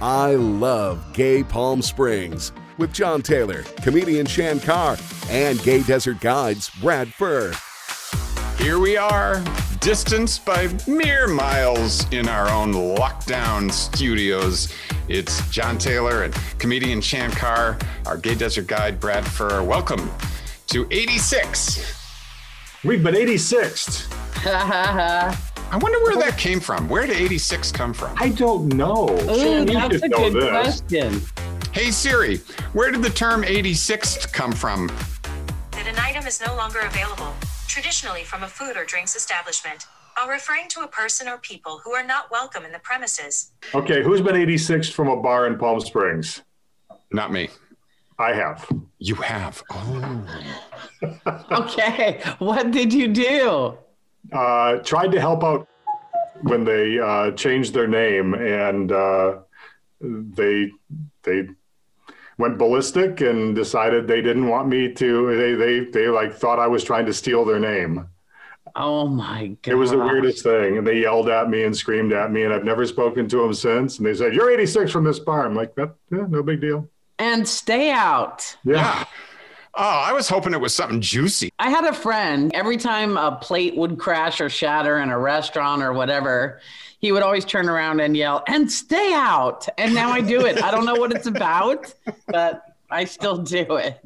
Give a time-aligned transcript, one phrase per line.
[0.00, 4.96] I love Gay Palm Springs with John Taylor, comedian Shann Carr,
[5.28, 7.52] and Gay Desert Guides Brad Fuhr.
[8.60, 9.42] Here we are,
[9.80, 14.72] distanced by mere miles in our own lockdown studios.
[15.08, 17.76] It's John Taylor and comedian Shann Carr,
[18.06, 19.66] our Gay Desert Guide Brad Fuhr.
[19.66, 20.08] Welcome
[20.68, 21.96] to 86.
[22.84, 24.14] We've been 86th.
[25.70, 26.88] I wonder where that came from.
[26.88, 28.16] Where did 86 come from?
[28.18, 29.08] I don't know.
[29.10, 30.80] Ooh, Shann, that's a good this.
[30.80, 31.20] question.
[31.72, 32.38] Hey Siri,
[32.72, 34.88] where did the term 86th come from?
[35.72, 37.32] that an item is no longer available,
[37.68, 41.92] traditionally from a food or drinks establishment, while referring to a person or people who
[41.92, 43.52] are not welcome in the premises.
[43.74, 46.42] Okay, who's been 86th from a bar in Palm Springs?
[47.12, 47.48] Not me.
[48.18, 48.66] I have.
[48.98, 49.62] You have.
[49.70, 50.24] Oh.
[51.52, 53.78] Okay, what did you do?
[54.32, 55.68] Uh, tried to help out
[56.42, 59.38] when they uh, changed their name, and uh,
[60.00, 60.70] they
[61.22, 61.48] they
[62.38, 65.36] went ballistic and decided they didn't want me to.
[65.36, 68.06] They they they like thought I was trying to steal their name.
[68.76, 69.72] Oh my god!
[69.72, 72.52] It was the weirdest thing, and they yelled at me and screamed at me, and
[72.52, 73.98] I've never spoken to them since.
[73.98, 76.88] And they said, "You're 86 from this bar." I'm like, that, yeah, no big deal.
[77.18, 78.56] And stay out.
[78.64, 79.04] Yeah.
[79.80, 81.52] Oh, I was hoping it was something juicy.
[81.60, 82.50] I had a friend.
[82.52, 86.60] Every time a plate would crash or shatter in a restaurant or whatever,
[86.98, 90.60] he would always turn around and yell, "And stay out!" And now I do it.
[90.62, 91.94] I don't know what it's about,
[92.26, 94.00] but I still do it.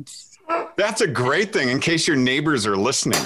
[0.77, 3.20] That's a great thing in case your neighbors are listening.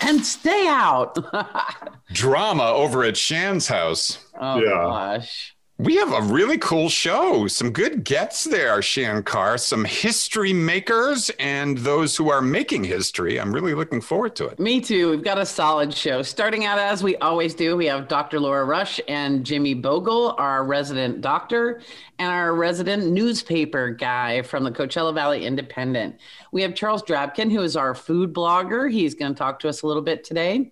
[0.00, 1.18] And stay out.
[2.12, 4.18] Drama over at Shann's house.
[4.40, 4.70] oh Yeah.
[4.70, 5.51] gosh.
[5.78, 7.46] We have a really cool show.
[7.46, 9.56] Some good gets there, Shann Carr.
[9.56, 13.40] Some history makers and those who are making history.
[13.40, 14.60] I'm really looking forward to it.
[14.60, 15.10] Me too.
[15.10, 16.22] We've got a solid show.
[16.22, 18.38] Starting out as we always do, we have Dr.
[18.38, 21.80] Laura Rush and Jimmy Boegle, our resident doctor,
[22.18, 26.20] and our resident newspaper guy from the Coachella Valley Independent.
[26.52, 28.92] We have Charles Drabkin, who is our food blogger.
[28.92, 30.70] He's going to talk to us a little bit today.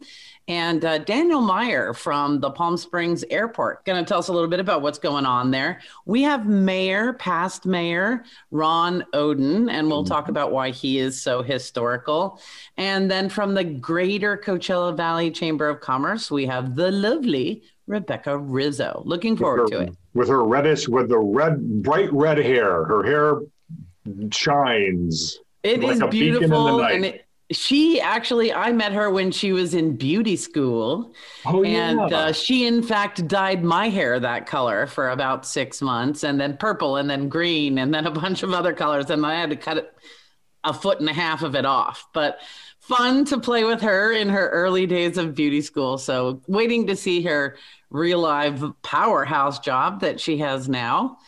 [0.51, 4.49] And uh, Daniel Meyer from the Palm Springs Airport going to tell us a little
[4.49, 5.81] bit about what's going on there.
[6.07, 11.43] We have Mayor, past Mayor Ron Oden, and we'll talk about why he is so
[11.43, 12.41] historical.
[12.77, 18.37] And then from the Greater Coachella Valley Chamber of Commerce, we have the lovely Rebecca
[18.37, 19.03] Rizzo.
[19.05, 19.95] Looking forward to it.
[20.15, 22.85] With her reddish, with the red, bright red hair.
[22.87, 23.37] Her hair
[24.33, 25.39] shines.
[25.63, 29.11] It Like is a beacon in the beautiful, and it, she actually, I met her
[29.11, 31.13] when she was in beauty school.
[31.45, 32.17] Oh, and yeah.
[32.17, 36.57] uh, she in fact dyed my hair that color for about six months and then
[36.57, 39.11] purple and then green and then a bunch of other colors.
[39.11, 39.93] And i had to cut it
[40.63, 42.07] a foot and a half of it off.
[42.13, 42.39] But
[42.79, 45.99] fun to play with her in her early days of beauty school.
[45.99, 47.57] So waiting to see her
[47.91, 51.19] real live powerhouse job that she has now.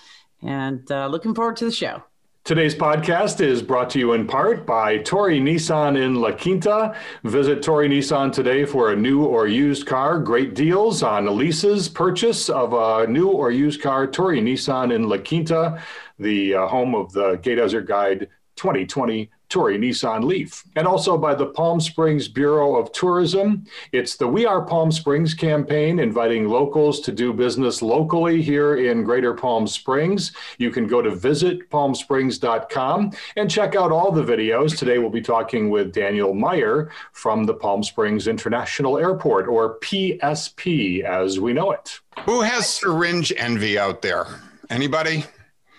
[0.43, 2.03] And uh, looking forward to the show
[2.45, 6.93] Today's podcast is brought to you in part by Torre Nissan in La Quinta.
[7.23, 10.19] Visit Torre Nissan today for a new or used car.
[10.19, 14.09] Great deals on leases, purchase of a new or used car.
[14.09, 15.81] Torre Nissan in La Quinta,
[16.19, 18.27] the uh, home of the Gay Desert Guide
[18.57, 20.65] 2020 Torre Nissan Leaf.
[20.77, 23.67] And also by the Palm Springs Bureau of Tourism.
[23.93, 29.05] It's the We Are Palm Springs campaign, inviting locals to do business locally here in
[29.05, 30.33] Greater Palm Springs.
[30.57, 34.75] You can go to visitpalmsprings.com and check out all the videos.
[34.75, 41.05] Today we'll be talking with Daniel Meyer from the Palm Springs International Airport, or PSP
[41.05, 42.01] as we know it.
[42.25, 44.29] Who has syringe envy out there?
[44.71, 45.27] Anybody?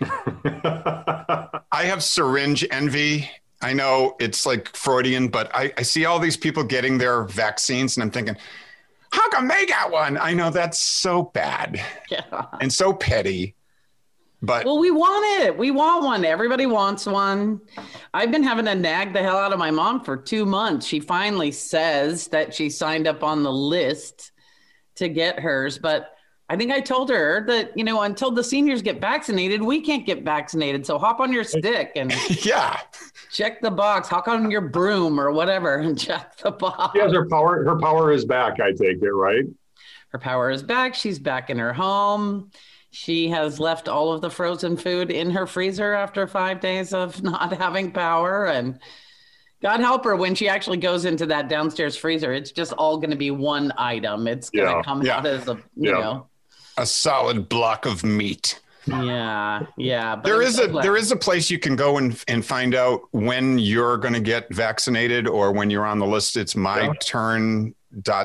[0.00, 3.28] I have syringe envy.
[3.64, 7.96] I know it's like Freudian, but I, I see all these people getting their vaccines
[7.96, 8.36] and I'm thinking,
[9.10, 10.18] how come they got one?
[10.18, 11.80] I know that's so bad
[12.10, 13.54] yeah and so petty.
[14.42, 15.56] But Well, we want it.
[15.56, 16.24] We want one.
[16.24, 17.62] Everybody wants one.
[18.12, 20.84] I've been having to nag the hell out of my mom for two months.
[20.86, 24.32] She finally says that she signed up on the list
[24.96, 25.78] to get hers.
[25.78, 26.14] But
[26.50, 30.04] I think I told her that, you know, until the seniors get vaccinated, we can't
[30.04, 30.84] get vaccinated.
[30.84, 32.12] So hop on your stick and
[32.44, 32.80] yeah,
[33.34, 36.92] check the box, hop on your broom or whatever and check the box.
[36.94, 37.62] She has her power.
[37.64, 38.60] Her power is back.
[38.60, 39.44] I take it right.
[40.08, 40.94] Her power is back.
[40.94, 42.50] She's back in her home.
[42.92, 47.20] She has left all of the frozen food in her freezer after five days of
[47.24, 48.46] not having power.
[48.46, 48.78] And
[49.60, 52.32] God help her when she actually goes into that downstairs freezer.
[52.32, 54.28] It's just all going to be one item.
[54.28, 54.82] It's going to Yeah.
[54.82, 55.16] come Yeah.
[55.18, 56.00] out as a, you Yeah.
[56.00, 56.26] know,
[56.78, 58.60] a solid block of meat.
[58.86, 60.16] Yeah, yeah.
[60.16, 60.84] But There I'm is so a glad.
[60.84, 64.20] there is a place you can go and and find out when you're going to
[64.20, 66.36] get vaccinated or when you're on the list.
[66.36, 66.92] It's Yeah.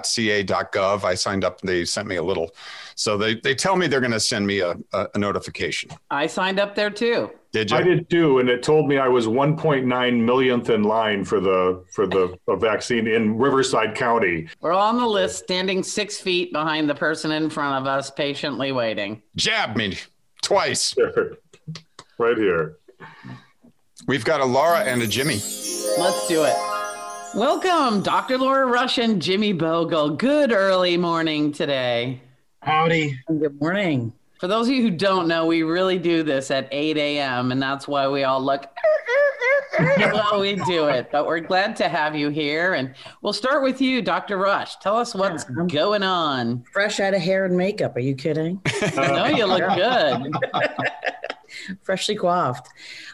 [0.04, 1.04] .ca.gov.
[1.04, 1.62] I signed up.
[1.62, 2.52] They sent me a little,
[2.96, 5.92] so they they tell me they're going to send me a, a, a notification.
[6.10, 7.30] I signed up there too.
[7.52, 7.78] Did you?
[7.78, 11.84] I did too, and it told me I was 1.9 millionth in line for the
[11.92, 14.48] for the vaccine in Riverside County.
[14.62, 18.12] We're all on the list, standing six feet behind the person in front of us,
[18.12, 19.22] patiently waiting.
[19.36, 19.98] Jab me
[20.50, 20.96] twice.
[22.18, 22.78] right here.
[24.08, 25.36] We've got a Laura and a Jimmy.
[26.00, 26.56] Let's do it.
[27.36, 28.40] Welcome, Dr.
[28.40, 30.18] Laura Rush and Jimmy Boegle.
[30.18, 32.20] Good early morning today.
[32.64, 33.20] Howdy.
[33.28, 34.12] Good morning.
[34.40, 37.62] For those of you who don't know, we really do this at 8 a.m., and
[37.62, 38.66] that's why we all look
[40.12, 41.10] while we do it.
[41.12, 42.74] But we're glad to have you here.
[42.74, 44.38] And we'll start with you, Dr.
[44.38, 44.78] Rush.
[44.78, 46.64] Tell us what's yeah, going on.
[46.72, 47.96] Fresh out of hair and makeup.
[47.96, 48.62] Are you kidding?
[48.96, 50.34] no, you look good.
[51.84, 52.68] freshly coiffed.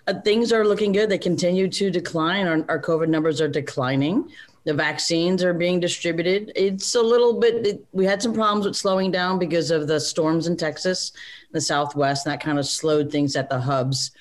[0.08, 1.10] Uh, things are looking good.
[1.10, 2.48] They continue to decline.
[2.48, 4.30] Our, our, COVID numbers are declining.
[4.66, 6.52] The vaccines are being distributed.
[6.56, 10.00] It's a little bit, it, we had some problems with slowing down because of the
[10.00, 11.12] storms in Texas,
[11.52, 14.12] the Southwest, and that kind of slowed things at the hubs.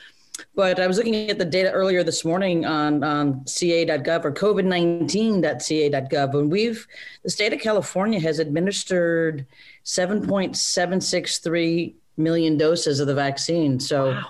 [0.54, 4.32] But I was looking at the data earlier this morning on, um, on ca.gov or
[4.32, 6.86] covid19.ca.gov, and we've,
[7.22, 9.44] the state of California has administered
[9.84, 13.78] 7.763 million doses of the vaccine.
[13.81, 14.25] So wow.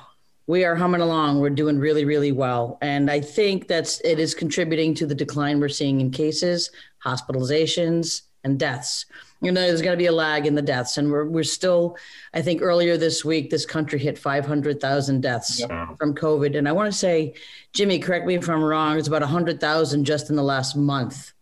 [0.47, 1.39] we are humming along.
[1.41, 2.79] We're doing really, really well.
[2.81, 6.71] And I think that's it is contributing to the decline we're seeing in cases,
[7.05, 9.05] hospitalizations, and deaths.
[9.45, 11.97] You know, there's going to be a lag in the deaths, and we're we're still.
[12.33, 16.91] I think earlier this week, this country hit 500,000 deaths from COVID, and I want
[16.91, 17.35] to say,
[17.73, 18.99] Jimmy, correct me if I'm wrong.
[18.99, 21.33] It's about 100,000 just in the last month.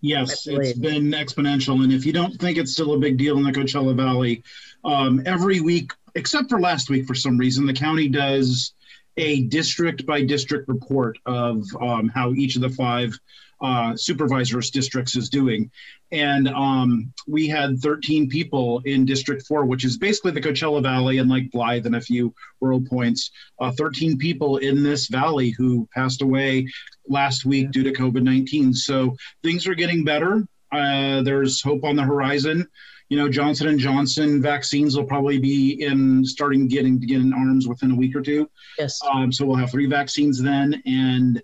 [0.00, 3.44] Yes, it's been exponential, and if you don't think it's still a big deal in
[3.44, 4.42] the Coachella Valley,
[4.84, 8.72] um, every week, except for last week, for some reason, the county does
[9.16, 13.12] a district by district report of um, how each of the five
[13.60, 15.70] uh, supervisors districts is doing.
[16.12, 21.18] And um, we had 13 people in District 4, which is basically the Coachella Valley
[21.18, 23.30] and like Blythe and a few rural points.
[23.60, 26.66] Uh, 13 people in this valley who passed away
[27.08, 28.72] last week due to COVID 19.
[28.74, 30.46] So things are getting better.
[30.72, 32.66] Uh, there's hope on the horizon
[33.10, 37.34] you know, Johnson and Johnson vaccines will probably be in starting getting to get in
[37.34, 38.48] arms within a week or two.
[38.78, 39.00] Yes.
[39.04, 41.42] Um, so we'll have three vaccines then, and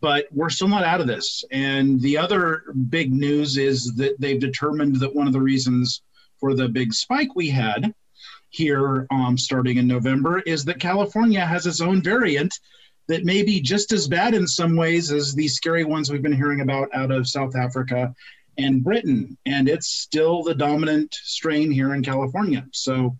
[0.00, 1.44] but we're still not out of this.
[1.50, 6.02] And the other big news is that they've determined that one of the reasons
[6.38, 7.94] for the big spike we had
[8.48, 12.52] here um, starting in November is that California has its own variant
[13.08, 16.32] that may be just as bad in some ways as these scary ones we've been
[16.32, 18.14] hearing about out of South Africa
[18.58, 22.66] and Britain, and it's still the dominant strain here in California.
[22.72, 23.16] So,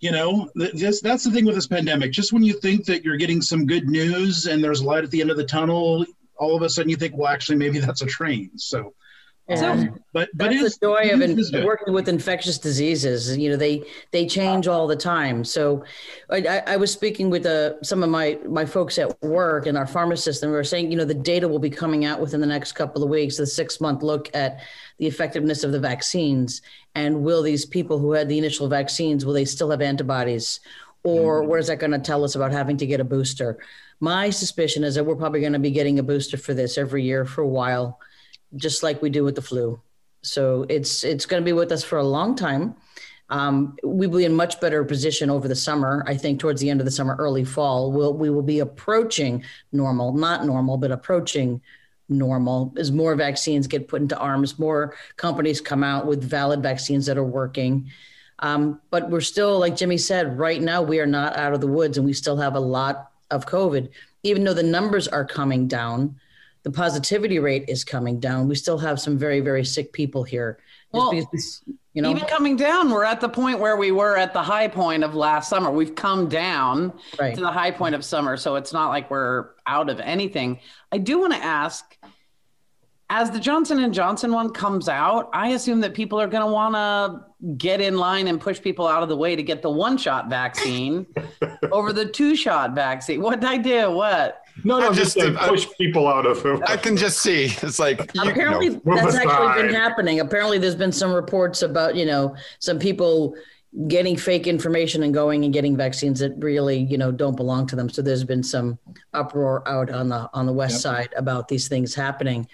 [0.00, 2.12] you know, this that's the thing with this pandemic.
[2.12, 5.20] Just when you think that you're getting some good news and there's light at the
[5.20, 6.04] end of the tunnel,
[6.38, 8.50] all of a sudden you think, well, actually, maybe that's a train.
[8.56, 8.94] So,
[9.48, 13.36] um, but but that's the joy of in, working with infectious diseases.
[13.36, 15.44] You know, they they change all the time.
[15.44, 15.84] So,
[16.30, 19.86] I, I was speaking with uh, some of my my folks at work and our
[19.86, 22.46] pharmacists, and we were saying, you know, the data will be coming out within the
[22.46, 23.36] next couple of weeks.
[23.36, 24.60] The six month look at
[24.98, 26.60] the effectiveness of the vaccines,
[26.96, 30.58] and will these people who had the initial vaccines will they still have antibodies,
[31.04, 31.48] or mm-hmm.
[31.48, 33.58] where's that going to tell us about having to get a booster?
[34.00, 37.04] My suspicion is that we're probably going to be getting a booster for this every
[37.04, 38.00] year for a while
[38.56, 39.80] just like we do with the flu.
[40.22, 42.74] So it's it's going to be with us for a long time.
[43.28, 46.04] Um, we will be in much better position over the summer.
[46.06, 49.44] I think towards the end of the summer, early fall, we'll, we will be approaching
[49.72, 51.60] normal, not normal, but approaching
[52.08, 57.06] normal as more vaccines get put into arms, more companies come out with valid vaccines
[57.06, 57.90] that are working.
[58.40, 61.66] Um, but we're still, like Jimmy said, right now we are not out of the
[61.66, 63.90] woods and we still have a lot of COVID,
[64.22, 66.20] even though the numbers are coming down
[66.66, 68.48] the positivity rate is coming down.
[68.48, 70.58] We still have some very, very sick people here.
[70.90, 71.62] Well, because,
[71.94, 74.66] you know, even coming down, we're at the point where we were at the high
[74.66, 75.70] point of last summer.
[75.70, 77.36] We've come down right.
[77.36, 80.58] to the high point of summer, so it's not like we're out of anything.
[80.90, 81.84] I do want to ask
[83.10, 86.50] as the Johnson and Johnson one comes out, I assume that people are going to
[86.50, 89.70] want to get in line and push people out of the way to get the
[89.70, 91.06] one shot vaccine
[91.70, 93.22] over the two shot vaccine.
[93.22, 93.92] What did I do?
[93.92, 94.42] What?
[94.64, 96.62] No, no, I'm just, just push people out of it.
[96.66, 100.20] I can just see it's like apparently you know, that's actually been happening.
[100.20, 103.34] Apparently, there's been some reports about you know some people
[103.88, 107.76] getting fake information and going and getting vaccines that really you know don't belong to
[107.76, 107.88] them.
[107.88, 108.78] So there's been some
[109.12, 110.80] uproar out on the on the west yep.
[110.80, 112.48] side about these things happening.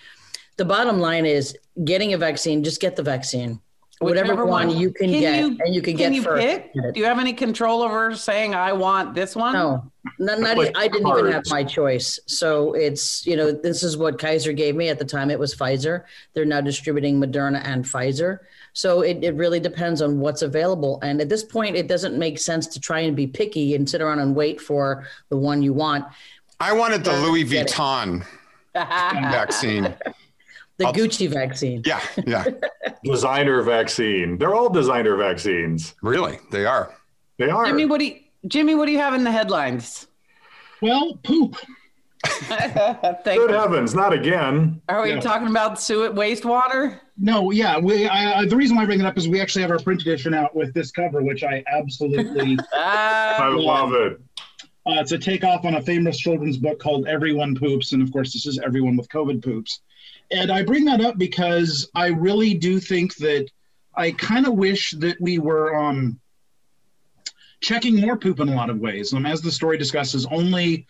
[0.56, 2.64] The bottom line is getting a vaccine.
[2.64, 3.60] Just get the vaccine.
[4.00, 6.42] Whatever one, one, you can, can get, you, and you can, can get you first.
[6.42, 6.72] Pick?
[6.72, 9.52] Do you have any control over saying I want this one?
[9.52, 11.20] No, Not, not like I didn't cards.
[11.20, 12.18] even have my choice.
[12.26, 15.30] So it's, you know, this is what Kaiser gave me at the time.
[15.30, 16.04] It was Pfizer.
[16.34, 18.40] They're now distributing Moderna and Pfizer.
[18.72, 20.98] So it, it really depends on what's available.
[21.02, 24.00] And at this point, it doesn't make sense to try and be picky and sit
[24.00, 26.04] around and wait for the one you want.
[26.58, 28.24] I wanted the uh, Louis Vuitton
[28.74, 29.94] vaccine.
[30.78, 31.82] The I'll, Gucci vaccine.
[31.84, 32.44] Yeah, yeah.
[33.04, 34.38] designer vaccine.
[34.38, 35.94] They're all designer vaccines.
[36.02, 36.38] Really?
[36.50, 36.94] They are.
[37.38, 37.66] They are.
[37.66, 40.06] I mean, what do you, Jimmy, what do you have in the headlines?
[40.80, 41.56] Well, poop.
[42.48, 43.48] Good you.
[43.48, 44.80] heavens, not again.
[44.88, 45.20] Are we yeah.
[45.20, 47.00] talking about sewage wastewater?
[47.18, 47.78] No, yeah.
[47.78, 50.02] We I, the reason why I bring it up is we actually have our print
[50.02, 54.20] edition out with this cover, which I absolutely I love it.
[54.84, 58.32] Uh, it's a takeoff on a famous children's book called Everyone Poops, and of course,
[58.32, 59.80] this is Everyone with COVID Poops.
[60.32, 63.48] And I bring that up because I really do think that
[63.94, 66.18] I kind of wish that we were um,
[67.62, 69.14] checking more poop in a lot of ways.
[69.14, 70.86] Um, as the story discusses, only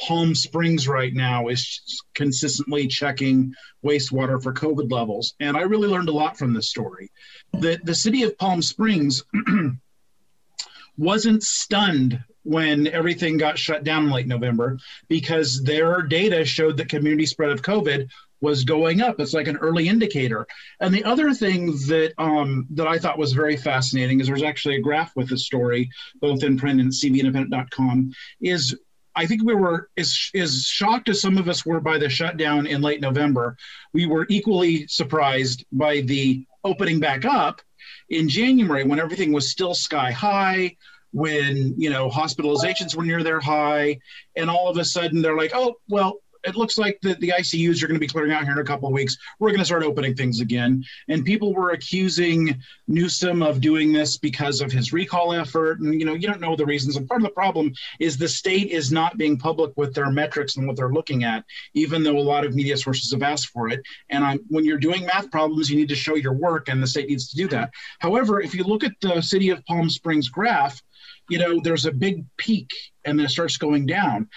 [0.00, 3.54] Palm Springs right now is consistently checking
[3.84, 5.34] wastewater for COVID levels.
[5.38, 7.12] And I really learned a lot from this story.
[7.52, 9.22] The, the city of Palm Springs
[10.98, 14.78] wasn't stunned when everything got shut down in late November
[15.08, 18.08] because their data showed that community spread of COVID
[18.44, 19.18] was going up.
[19.18, 20.46] It's like an early indicator.
[20.78, 24.76] And the other thing that um, that I thought was very fascinating is there's actually
[24.76, 25.88] a graph with the story,
[26.20, 28.76] both in print and cvindependent.com, is
[29.16, 32.66] I think we were as, as shocked as some of us were by the shutdown
[32.66, 33.56] in late November.
[33.94, 37.62] We were equally surprised by the opening back up
[38.10, 40.76] in January when everything was still sky high,
[41.12, 43.98] when you know hospitalizations were near their high,
[44.36, 47.82] and all of a sudden they're like, oh well, it looks like the, the ICUs
[47.82, 49.16] are going to be clearing out here in a couple of weeks.
[49.38, 50.84] We're going to start opening things again.
[51.08, 55.80] And people were accusing Newsom of doing this because of his recall effort.
[55.80, 56.96] And, you know, you don't know the reasons.
[56.96, 60.56] And part of the problem is the state is not being public with their metrics
[60.56, 63.68] and what they're looking at, even though a lot of media sources have asked for
[63.68, 63.80] it.
[64.10, 66.86] And I'm, when you're doing math problems, you need to show your work, and the
[66.86, 67.70] state needs to do that.
[68.00, 70.82] However, if you look at the city of Palm Springs graph,
[71.30, 72.70] you know, there's a big peak
[73.04, 74.28] and then it starts going down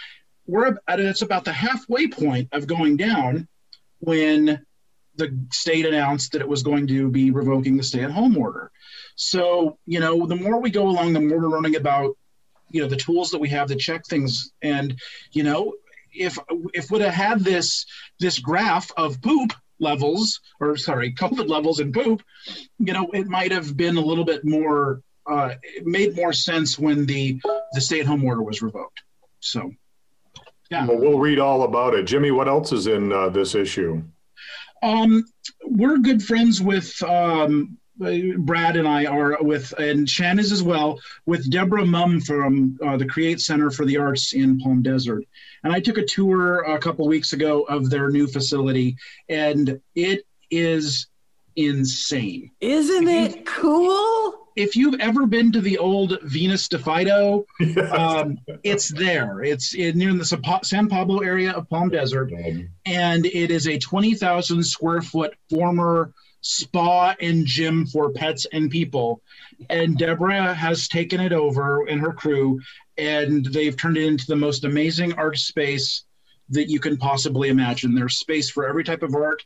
[0.48, 3.48] we're at it's about the halfway point of going down
[4.00, 4.66] when
[5.16, 8.72] the state announced that it was going to be revoking the stay-at-home order.
[9.16, 12.18] So you know, the more we go along, the more we're learning about
[12.70, 15.00] you know the tools that we have to check things, and
[15.32, 15.74] you know,
[16.14, 16.38] if
[16.74, 17.86] if would have had this
[18.20, 22.24] this graph of poop levels or sorry covid levels in poop
[22.80, 26.80] you know it might have been a little bit more uh, it made more sense
[26.80, 27.40] when the
[27.74, 29.02] the stay-at-home order was revoked.
[29.40, 29.72] So
[30.70, 30.86] yeah.
[30.86, 32.04] Well, we'll read all about it.
[32.04, 34.04] Jimmy, what else is in uh, this issue?
[34.84, 35.24] Um,
[35.64, 41.00] we're good friends with um, Brad and I are with, and Shann is as well,
[41.26, 45.24] with Deborah Mumm from uh, the Create Center for the Arts in Palm Desert.
[45.64, 48.96] And I took a tour a couple weeks ago of their new facility,
[49.30, 51.08] and it is
[51.56, 52.52] insane.
[52.62, 54.17] Isn't it cool?
[54.58, 57.92] If you've ever been to the old Venus de Fido, yes.
[57.98, 59.44] um, it's there.
[59.44, 62.32] It's in, near the San Pablo area of Palm Desert,
[62.86, 66.12] and it is a 20,000 square foot former
[66.42, 69.22] spa and gym for pets and people.
[69.70, 72.60] And Deborah has taken it over and her crew,
[72.98, 76.04] and they've turned it into the most amazing art space
[76.50, 77.94] that you can possibly imagine.
[77.94, 79.44] There's space for every type of art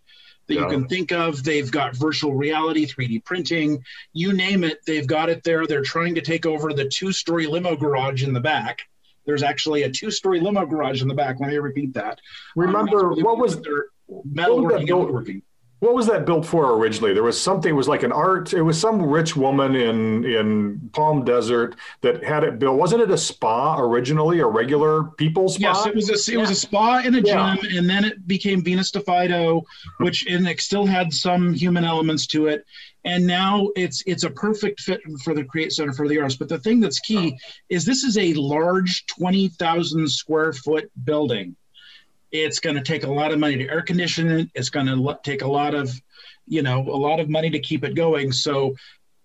[0.47, 0.61] that yeah.
[0.61, 1.43] you can think of.
[1.43, 3.83] They've got virtual reality, 3D printing,
[4.13, 5.65] you name it, they've got it there.
[5.65, 8.81] They're trying to take over the two story limo garage in the back.
[9.25, 11.39] There's actually a two story limo garage in the back.
[11.39, 12.19] Let me repeat that.
[12.55, 13.85] Remember, um, what was their
[14.27, 15.41] metalworking and woodworking?
[15.81, 17.11] What was that built for originally?
[17.11, 17.71] There was something.
[17.71, 18.53] It was like an art.
[18.53, 22.77] It was some rich woman in in Palm Desert that had it built.
[22.77, 24.41] Wasn't it a spa originally?
[24.41, 25.73] A regular people spa?
[25.73, 26.39] Yes, it was a it yeah.
[26.39, 27.55] was a spa in a yeah.
[27.55, 29.63] gym, and then it became Venus de Fido,
[29.97, 32.63] which and it still had some human elements to it.
[33.03, 36.35] And now it's it's a perfect fit for the Create Center for the Arts.
[36.35, 37.35] But the thing that's key
[37.69, 41.55] is this is a large twenty thousand square foot building
[42.31, 44.49] it's going to take a lot of money to air condition it.
[44.55, 45.91] It's going to take a lot of,
[46.47, 48.31] you know, a lot of money to keep it going.
[48.31, 48.75] So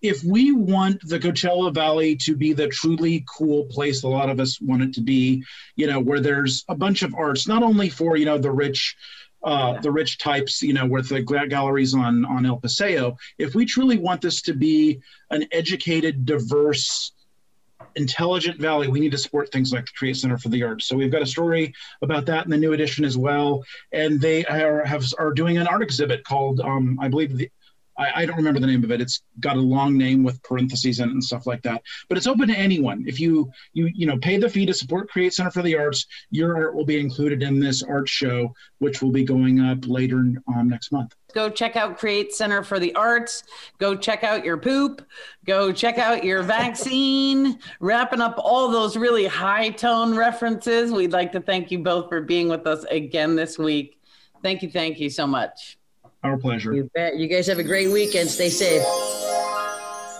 [0.01, 4.39] if we want the Coachella Valley to be the truly cool place a lot of
[4.39, 5.43] us want it to be,
[5.75, 8.95] you know, where there's a bunch of arts, not only for, you know, the rich
[9.43, 13.17] uh, the rich types, you know, with the galleries on on El Paseo.
[13.37, 14.99] If we truly want this to be
[15.29, 17.13] an educated, diverse,
[17.97, 20.87] intelligent valley, we need to support things like the Create Center for the Arts.
[20.87, 23.63] So we've got a story about that in the new edition as well.
[23.91, 27.49] And they are have are doing an art exhibit called, um, I believe, the
[27.99, 29.01] I, don't remember the name of it.
[29.01, 31.81] It's got a long name with parentheses in it and stuff like that.
[32.07, 33.03] But it's open to anyone.
[33.07, 36.05] If you you you know pay the fee to support Create Center for the Arts,
[36.29, 40.17] your art will be included in this art show, which will be going up later
[40.47, 41.15] um, next month.
[41.37, 43.43] Go check out Create Center for the Arts.
[43.77, 45.05] Go check out your poop.
[45.45, 47.59] Go check out your vaccine.
[47.79, 50.91] Wrapping up all those really high tone references.
[50.91, 53.99] We'd like to thank you both for being with us again this week.
[54.41, 54.71] Thank you.
[54.71, 55.77] Thank you so much.
[56.23, 56.73] Our pleasure.
[56.73, 57.17] You bet.
[57.17, 58.31] You guys have a great weekend.
[58.31, 58.81] Stay safe.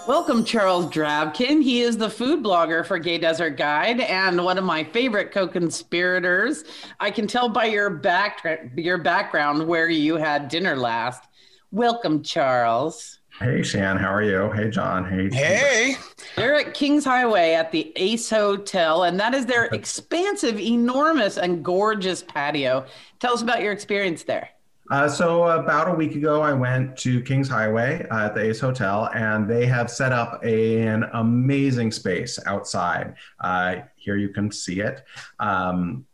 [0.07, 1.61] Welcome, Charles Drabkin.
[1.61, 6.63] He is the food blogger for Gay Desert Guide and one of my favorite co-conspirators.
[7.01, 11.23] I can tell by your back your background where you had dinner last.
[11.71, 13.19] Welcome, Charles.
[13.37, 13.97] Hey, Shann.
[13.97, 14.49] How are you?
[14.51, 15.03] Hey, John.
[15.03, 15.29] Hey.
[15.29, 15.95] Hey.
[16.37, 21.65] They're at Kings Highway at the Ace Hotel, and that is their expansive, enormous, and
[21.65, 22.85] gorgeous patio.
[23.19, 24.51] Tell us about your experience there.
[24.89, 28.59] Uh, so about a week ago, I went to Kings Highway uh, at the Ace
[28.59, 33.15] Hotel, and they have set up a, an amazing space outside.
[33.41, 35.03] Uh, here you can see it.
[35.39, 36.05] Um,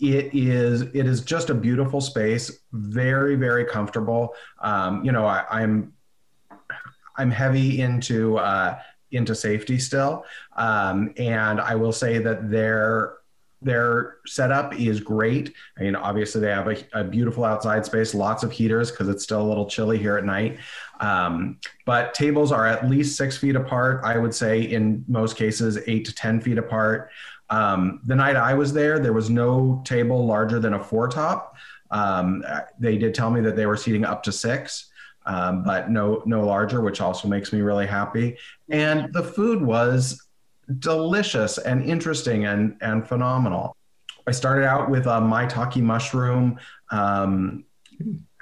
[0.00, 4.34] it is it is just a beautiful space, very very comfortable.
[4.60, 5.92] Um, you know, I, I'm
[7.16, 8.78] I'm heavy into uh,
[9.10, 10.24] into safety still,
[10.56, 13.17] um, and I will say that there
[13.60, 15.54] their setup is great.
[15.78, 19.24] I mean, obviously they have a, a beautiful outside space, lots of heaters because it's
[19.24, 20.58] still a little chilly here at night.
[21.00, 24.02] Um, but tables are at least six feet apart.
[24.04, 27.10] I would say in most cases, eight to 10 feet apart.
[27.50, 31.56] Um, the night I was there, there was no table larger than a four top.
[31.90, 32.44] Um,
[32.78, 34.90] they did tell me that they were seating up to six.
[35.26, 38.38] Um, but no, no larger, which also makes me really happy.
[38.70, 40.27] And the food was
[40.78, 43.76] delicious and interesting and, and phenomenal.
[44.26, 46.58] I started out with a maitake mushroom
[46.90, 47.64] um,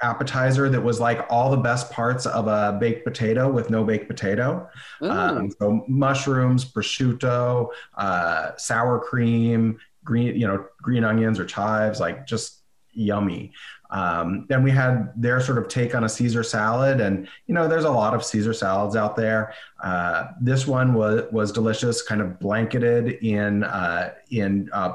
[0.03, 4.09] appetizer that was like all the best parts of a baked potato with no baked
[4.09, 4.69] potato.
[5.01, 12.27] Um, so mushrooms, prosciutto, uh, sour cream, green, you know, green onions or chives, like
[12.27, 13.53] just yummy.
[13.91, 17.69] Um, then we had their sort of take on a Caesar salad, and you know,
[17.69, 19.55] there's a lot of Caesar salads out there.
[19.83, 24.95] Uh, this one was was delicious, kind of blanketed in uh, in uh,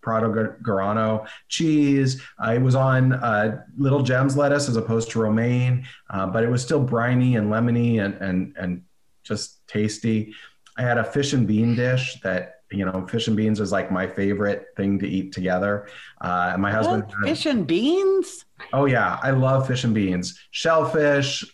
[0.00, 2.22] Prato Grano cheese.
[2.42, 6.48] Uh, it was on uh, little gems lettuce as opposed to romaine, uh, but it
[6.48, 8.82] was still briny and lemony and and and
[9.22, 10.32] just tasty.
[10.76, 13.90] I had a fish and bean dish that you know, fish and beans is like
[13.90, 15.88] my favorite thing to eat together.
[16.20, 18.44] Uh, and my husband fish and beans.
[18.72, 21.44] Oh yeah, I love fish and beans, shellfish,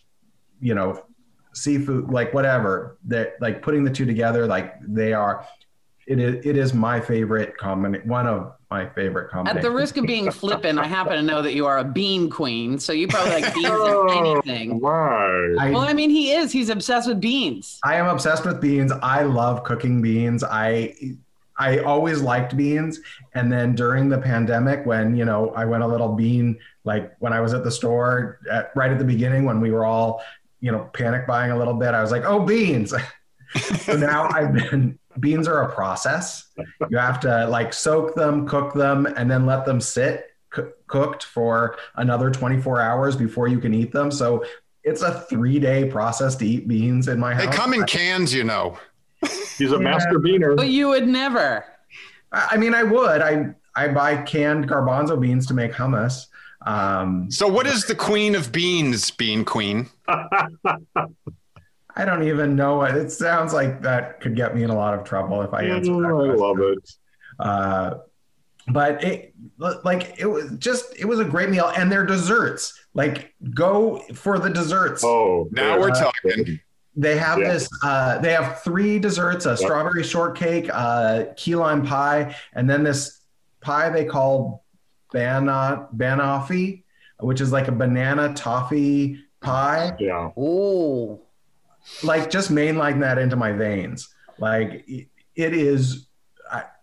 [0.60, 1.02] you know,
[1.54, 2.98] seafood, like whatever.
[3.06, 5.46] That like putting the two together, like they are.
[6.06, 8.08] It is it is my favorite combination.
[8.08, 9.64] One of my favorite combinations.
[9.64, 12.30] At the risk of being flippant, I happen to know that you are a bean
[12.30, 14.80] queen, so you probably like beans oh, anything.
[14.80, 15.56] Right.
[15.58, 16.52] I, well, I mean, he is.
[16.52, 17.80] He's obsessed with beans.
[17.84, 18.92] I am obsessed with beans.
[19.02, 20.44] I love cooking beans.
[20.44, 20.94] I
[21.58, 23.00] I always liked beans,
[23.34, 27.32] and then during the pandemic, when you know I went a little bean, like when
[27.32, 30.22] I was at the store at, right at the beginning when we were all
[30.60, 32.94] you know panic buying a little bit, I was like, oh beans.
[33.80, 36.48] so now I've been beans are a process.
[36.90, 41.24] You have to like soak them, cook them, and then let them sit c- cooked
[41.24, 44.10] for another 24 hours before you can eat them.
[44.10, 44.44] So
[44.84, 47.46] it's a three day process to eat beans in my house.
[47.46, 48.78] They come in cans, you know.
[49.22, 49.78] He's a yeah.
[49.78, 50.56] master beaner.
[50.56, 51.64] But you would never.
[52.32, 53.20] I mean, I would.
[53.20, 56.26] I I buy canned garbanzo beans to make hummus.
[56.64, 59.88] Um, so, what is the queen of beans, bean queen?
[61.96, 63.80] I don't even know what it sounds like.
[63.82, 65.92] That could get me in a lot of trouble if I answer.
[65.92, 66.90] that I love it.
[67.38, 67.94] Uh,
[68.68, 73.34] but it like it was just it was a great meal and their desserts like
[73.54, 76.58] go for the desserts oh now we're talking
[76.96, 77.52] they have yeah.
[77.52, 79.58] this uh, they have three desserts a yep.
[79.58, 83.20] strawberry shortcake uh, key lime pie and then this
[83.60, 84.64] pie they call
[85.12, 86.82] bana banoffee
[87.20, 91.20] which is like a banana toffee pie yeah oh
[92.02, 94.14] like just mainline that into my veins.
[94.38, 96.08] Like it is,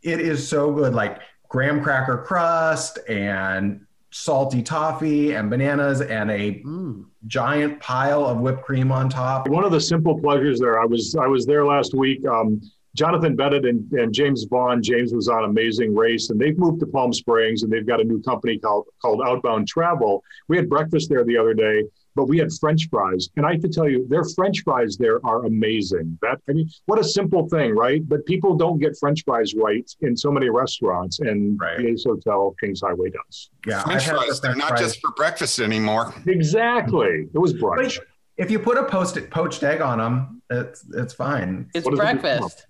[0.02, 0.94] it is so good.
[0.94, 7.04] Like graham cracker crust and salty toffee and bananas and a mm.
[7.26, 9.48] giant pile of whipped cream on top.
[9.50, 10.80] One of the simple pleasures there.
[10.80, 12.26] I was I was there last week.
[12.28, 12.62] Um,
[12.96, 14.82] Jonathan Bennett and, and Jaymes Vaughan.
[14.82, 18.04] Jaymes was on Amazing Race, and they've moved to Palm Springs, and they've got a
[18.04, 20.24] new company called called Outbound Travel.
[20.48, 21.84] We had breakfast there the other day,
[22.15, 25.26] but we had French fries, and I have to tell you, their French fries there
[25.26, 26.17] are amazing.
[26.21, 28.08] That I mean, what a simple thing, right?
[28.08, 31.78] But people don't get French fries right in so many restaurants, and right.
[31.78, 33.49] the Ace Hotel Kings Highway does.
[33.65, 34.41] Yeah, French fries.
[34.41, 34.82] They're not fries.
[34.82, 36.13] just for breakfast anymore.
[36.28, 37.28] Exactly.
[37.34, 37.99] It was brunch.
[38.38, 41.69] If you put a post poached egg on them, it's it's fine.
[41.73, 42.65] It's breakfast.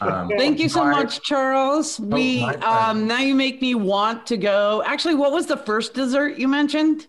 [0.00, 2.00] Um, Thank you so much, Charles.
[2.00, 4.82] Oh, we um, now you make me want to go.
[4.84, 7.06] Actually, what was the first dessert you mentioned?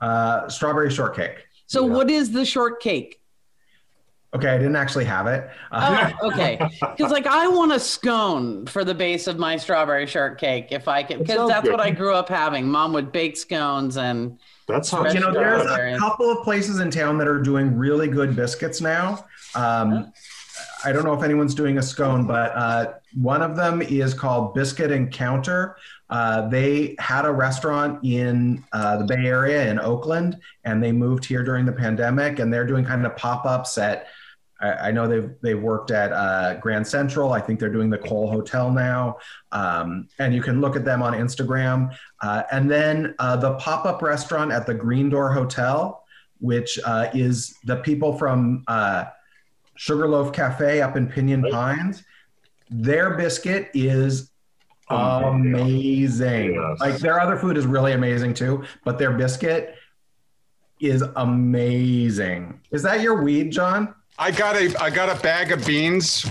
[0.00, 1.46] Uh, strawberry shortcake.
[1.66, 1.92] So, yeah.
[1.94, 3.20] what is the shortcake?
[4.34, 5.48] Okay, I didn't actually have it.
[5.72, 6.58] Uh, oh, okay.
[6.80, 11.02] Because like I want a scone for the base of my strawberry shortcake if I
[11.04, 11.72] can, because that's good.
[11.72, 12.68] what I grew up having.
[12.68, 14.38] Mom would bake scones and.
[14.68, 15.32] That's how you know.
[15.32, 19.24] There's a couple of places in town that are doing really good biscuits now.
[19.54, 20.12] Um,
[20.86, 24.54] I don't know if anyone's doing a scone, but uh, one of them is called
[24.54, 25.76] Biscuit Encounter.
[26.08, 31.24] Uh, they had a restaurant in uh, the Bay Area in Oakland, and they moved
[31.24, 34.06] here during the pandemic, and they're doing kind of pop ups at
[34.60, 37.32] I, I know they've they've worked at uh, Grand Central.
[37.32, 39.18] I think they're doing the Cole Hotel now,
[39.50, 41.96] um, and you can look at them on Instagram.
[42.22, 46.04] Uh, and then uh, the pop up restaurant at the Green Door Hotel,
[46.38, 49.06] which uh, is the people from uh,
[49.76, 52.02] Sugarloaf Cafe up in Pinyon Pines.
[52.70, 54.30] Their biscuit is
[54.90, 56.54] amazing.
[56.54, 56.80] Yes.
[56.80, 59.74] Like their other food is really amazing too, but their biscuit
[60.80, 62.60] is amazing.
[62.70, 63.94] Is that your weed, John?
[64.18, 66.22] I got a I got a bag of beans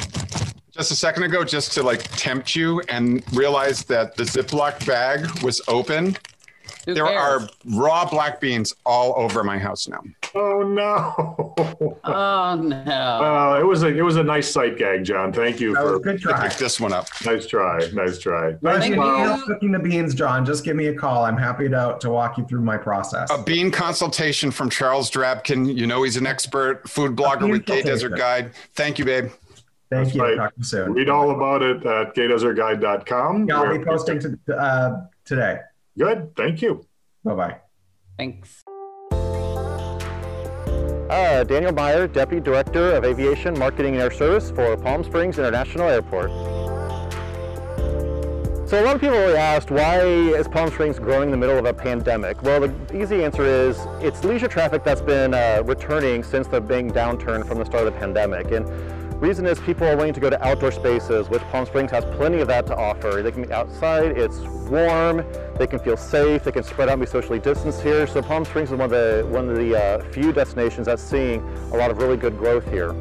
[0.71, 5.43] just a second ago just to like tempt you and realize that the Ziploc bag
[5.43, 6.17] was open.
[6.86, 7.43] Who there cares?
[7.43, 10.03] are raw black beans all over my house now.
[10.38, 11.54] Oh no!
[12.04, 12.84] oh no!
[12.84, 15.32] Uh, it was a it was a nice sight gag, John.
[15.32, 16.50] Thank you that for good try.
[16.50, 17.08] Pick this one up.
[17.26, 17.80] Nice try.
[17.93, 18.56] Nice try.
[18.62, 20.45] Nice you cooking the beans, John.
[20.45, 21.24] Just give me a call.
[21.24, 23.32] I'm happy to to walk you through my process.
[23.32, 25.74] A bean consultation from Charles Drabkin.
[25.74, 28.52] You know he's an expert food blogger with Gay Desert Guide.
[28.74, 29.30] Thank you, babe.
[29.89, 30.21] Thank That's you.
[30.21, 30.36] Right.
[30.36, 30.93] Talk to you soon.
[30.93, 33.48] Read all about it at gaydesertguide.com.
[33.48, 35.60] Yeah, I'll be posting to, uh, today.
[35.98, 36.36] Good.
[36.36, 36.86] Thank you.
[37.24, 37.58] Bye bye.
[38.17, 38.64] Thanks.
[41.10, 45.88] Uh, Daniel Meyer, Deputy Director of Aviation Marketing and Air Service for Palm Springs International
[45.88, 46.32] Airport.
[48.68, 51.60] So a lot of people really asked, why is Palm Springs growing in the middle
[51.60, 52.41] of a pandemic?
[52.41, 56.91] Well, the easy answer is it's leisure traffic that's been uh, returning since the big
[56.91, 58.50] downturn from the start of the pandemic.
[58.50, 58.65] And
[59.19, 62.39] Reason is people are willing to go to outdoor spaces, which Palm Springs has plenty
[62.39, 63.21] of that to offer.
[63.21, 65.25] They can be outside, it's warm,
[65.58, 68.08] they can feel safe, they can spread out and be socially distanced here.
[68.08, 71.41] So Palm Springs is one of the, one of the uh, few destinations that's seeing
[71.71, 72.91] a lot of really good growth here.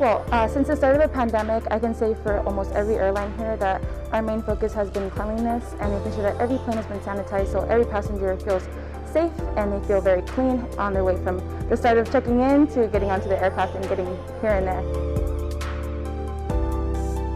[0.00, 3.36] Well, uh, since the start of the pandemic, I can say for almost every airline
[3.36, 6.86] here that our main focus has been cleanliness and making sure that every plane has
[6.86, 8.66] been sanitized so every passenger feels
[9.12, 12.66] safe and they feel very clean on their way from the start of checking in
[12.68, 14.06] to getting onto the aircraft and getting
[14.40, 14.80] here and there.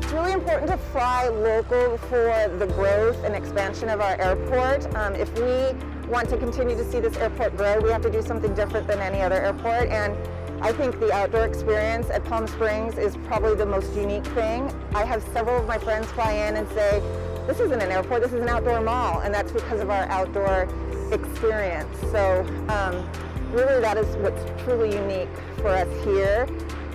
[0.02, 4.94] It's really important to fly local for the growth and expansion of our airport.
[4.94, 5.76] Um, if we
[6.08, 9.00] want to continue to see this airport grow, we have to do something different than
[9.00, 9.88] any other airport.
[9.88, 10.16] And
[10.62, 14.72] I think the outdoor experience at Palm Springs is probably the most unique thing.
[14.94, 17.00] I have several of my friends fly in and say,
[17.46, 19.20] this isn't an airport, this is an outdoor mall.
[19.20, 20.68] And that's because of our outdoor
[21.14, 21.98] experience.
[22.12, 23.08] So um,
[23.52, 26.46] really that is what's truly unique for us here.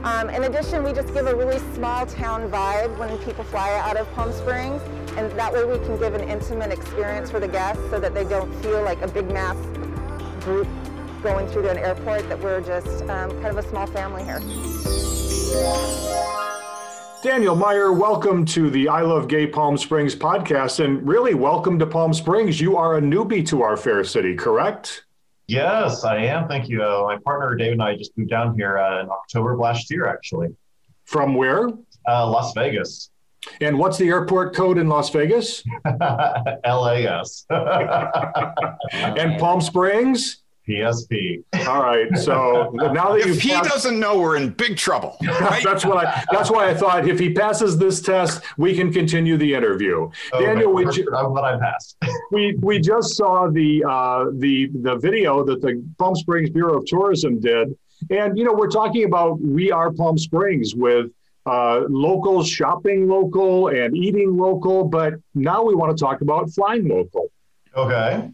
[0.03, 3.97] Um, in addition, we just give a really small town vibe when people fly out
[3.97, 4.82] of Palm Springs,
[5.17, 8.23] and that way we can give an intimate experience for the guests so that they
[8.23, 9.58] don't feel like a big mass
[10.45, 10.67] group
[11.21, 14.39] going through an airport, that we're just um, kind of a small family here.
[17.21, 21.86] Daniel Meyer, welcome to the I Love Gay Palm Springs podcast, and really welcome to
[21.86, 22.62] Palm Springs.
[22.62, 25.03] You are a newbie to our fair city, correct?
[25.47, 26.47] Yes, I am.
[26.47, 26.82] Thank you.
[26.82, 29.91] Uh, my partner Dave and I just moved down here uh, in October of last
[29.91, 30.47] year, actually.
[31.03, 31.67] From where?
[32.08, 33.10] Uh, Las Vegas.
[33.60, 35.62] And what's the airport code in Las Vegas?
[36.65, 37.45] LAS.
[38.91, 40.38] and Palm Springs?
[40.69, 41.43] PSP.
[41.67, 42.15] All right.
[42.17, 45.17] So now that if he passed, doesn't know, we're in big trouble.
[45.39, 45.63] Right?
[45.63, 46.23] that's what I.
[46.32, 50.10] That's why I thought if he passes this test, we can continue the interview.
[50.34, 51.97] Okay, Daniel, we ju- I'm glad I passed.
[52.32, 56.86] we we just saw the uh, the the video that the Palm Springs Bureau of
[56.86, 57.77] Tourism did,
[58.10, 61.12] and you know we're talking about we are Palm Springs with.
[61.45, 66.88] Uh, locals shopping local and eating local, but now we want to talk about flying
[66.88, 67.32] local.
[67.75, 68.29] Okay.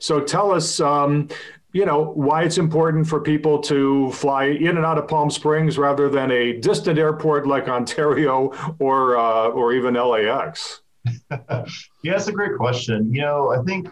[0.00, 1.28] So tell us, um,
[1.74, 5.76] you know, why it's important for people to fly in and out of Palm Springs
[5.76, 10.82] rather than a distant airport like Ontario or uh, or even LAX.
[11.30, 11.64] yeah,
[12.04, 13.12] that's a great question.
[13.12, 13.88] You know, I think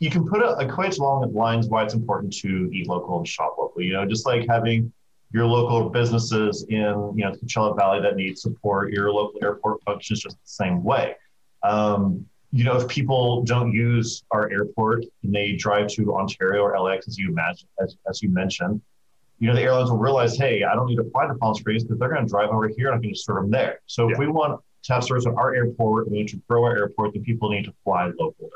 [0.00, 3.26] you can put a quite along the lines why it's important to eat local and
[3.26, 3.80] shop local.
[3.80, 4.92] You know, just like having
[5.32, 6.76] your local businesses in
[7.16, 10.84] you know the Coachella Valley that need support, your local airport functions just the same
[10.84, 11.16] way.
[11.62, 16.78] Um, you know, if people don't use our airport and they drive to Ontario or
[16.78, 18.80] LAX, as you imagine, as, as you mentioned,
[19.40, 21.82] you know, the airlines will realize, hey, I don't need to fly to Palm Springs
[21.82, 23.80] because they're going to drive over here and I can just serve them there.
[23.86, 24.12] So yeah.
[24.12, 26.76] if we want to have service at our airport, and we need to grow our
[26.76, 28.48] airport, then people need to fly local.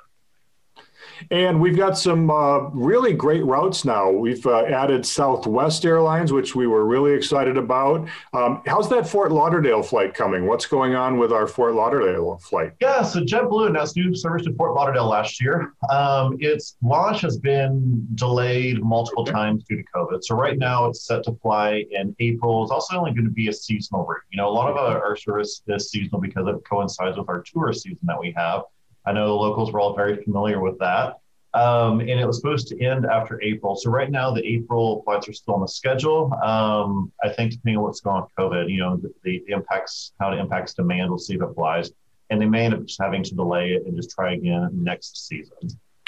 [1.30, 4.10] And we've got some uh, really great routes now.
[4.10, 8.08] We've uh, added Southwest Airlines, which we were really excited about.
[8.32, 10.46] Um, how's that Fort Lauderdale flight coming?
[10.46, 12.72] What's going on with our Fort Lauderdale flight?
[12.80, 15.72] Yeah, so JetBlue announced new service to Fort Lauderdale last year.
[15.90, 20.22] Um, its launch has been delayed multiple times due to COVID.
[20.22, 22.62] So right now it's set to fly in April.
[22.62, 24.22] It's also only going to be a seasonal route.
[24.30, 27.42] You know, a lot of our, our service is seasonal because it coincides with our
[27.42, 28.62] tourist season that we have.
[29.06, 31.18] I know the locals were all very familiar with that.
[31.54, 33.74] Um, and it was supposed to end after April.
[33.74, 36.32] So right now, the April flights are still on the schedule.
[36.42, 40.12] Um, I think depending on what's going on with COVID, you know, the, the, impacts,
[40.20, 41.90] how it impacts demand, we'll see if it flies.
[42.30, 45.26] And they may end up just having to delay it and just try again next
[45.26, 45.56] season.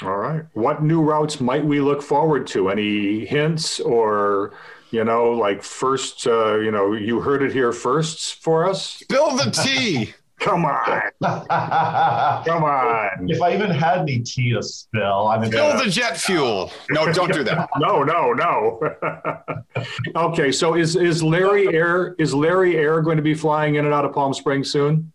[0.03, 0.45] All right.
[0.53, 2.69] What new routes might we look forward to?
[2.69, 4.53] Any hints or,
[4.91, 8.89] you know, like first, uh, you know, you heard it here first for us?
[8.99, 10.13] Spill the tea.
[10.41, 11.01] Come on.
[12.45, 13.29] Come on.
[13.29, 16.71] If I even had any tea to spill, I mean, spill the jet fuel.
[16.89, 17.69] No, don't do that.
[17.77, 18.79] no, no, no.
[20.15, 23.93] okay, so is is Larry Air is Larry Air going to be flying in and
[23.93, 25.11] out of Palm Springs soon?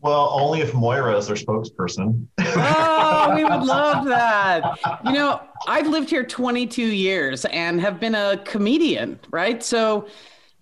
[0.00, 2.26] Well, only if Moira is their spokesperson.
[2.40, 4.78] oh, we would love that.
[5.04, 9.62] You know, I've lived here 22 years and have been a comedian, right?
[9.62, 10.08] So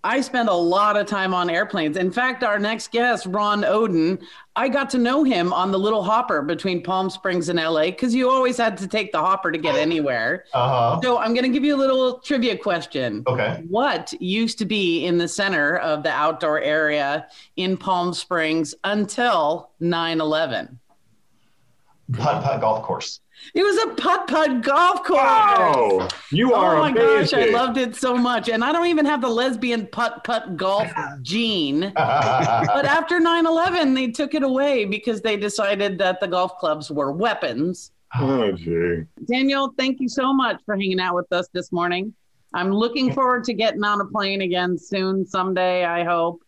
[0.07, 1.97] I spend a lot of time on airplanes.
[1.97, 4.23] In fact, our next guest, Ron Oden,
[4.55, 8.15] I got to know him on the little hopper between Palm Springs and LA because
[8.15, 10.45] you always had to take the hopper to get anywhere.
[10.53, 11.01] Uh-huh.
[11.03, 13.25] So I'm going to give you a little trivia question.
[13.27, 13.65] Okay.
[13.67, 19.71] What used to be in the center of the outdoor area in Palm Springs until
[19.81, 20.79] 9 11?
[22.13, 23.19] Putt Putt Golf Course.
[23.53, 25.17] It was a putt putt golf course.
[25.19, 26.77] Wow, you are.
[26.77, 27.39] Oh my amazing.
[27.39, 30.57] gosh, I loved it so much, and I don't even have the lesbian putt putt
[30.57, 30.87] golf
[31.21, 31.91] gene.
[31.95, 31.97] but
[32.85, 37.91] after 9-11, they took it away because they decided that the golf clubs were weapons.
[38.15, 39.03] Oh, gee.
[39.25, 42.13] Daniel, thank you so much for hanging out with us this morning.
[42.53, 45.83] I'm looking forward to getting on a plane again soon, someday.
[45.83, 46.41] I hope.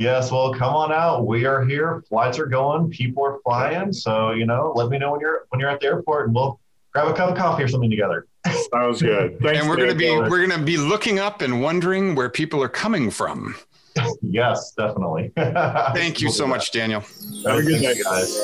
[0.00, 1.26] Yes, well, come on out.
[1.26, 2.02] We are here.
[2.08, 2.88] Flights are going.
[2.88, 3.92] People are flying.
[3.92, 6.58] So you know, let me know when you're when you're at the airport, and we'll
[6.94, 8.26] grab a cup of coffee or something together.
[8.72, 9.38] Sounds good.
[9.42, 12.30] Thanks, and we're going to be we're going to be looking up and wondering where
[12.30, 13.54] people are coming from.
[14.22, 15.32] yes, definitely.
[15.36, 17.00] Thank you so much, Daniel.
[17.44, 18.34] Have a good day, guys.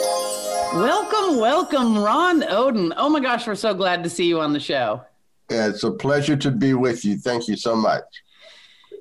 [0.74, 2.92] Welcome, welcome, Ron Oden.
[2.98, 5.00] Oh my gosh, we're so glad to see you on the show.
[5.50, 7.16] Yeah, it's a pleasure to be with you.
[7.16, 8.04] Thank you so much.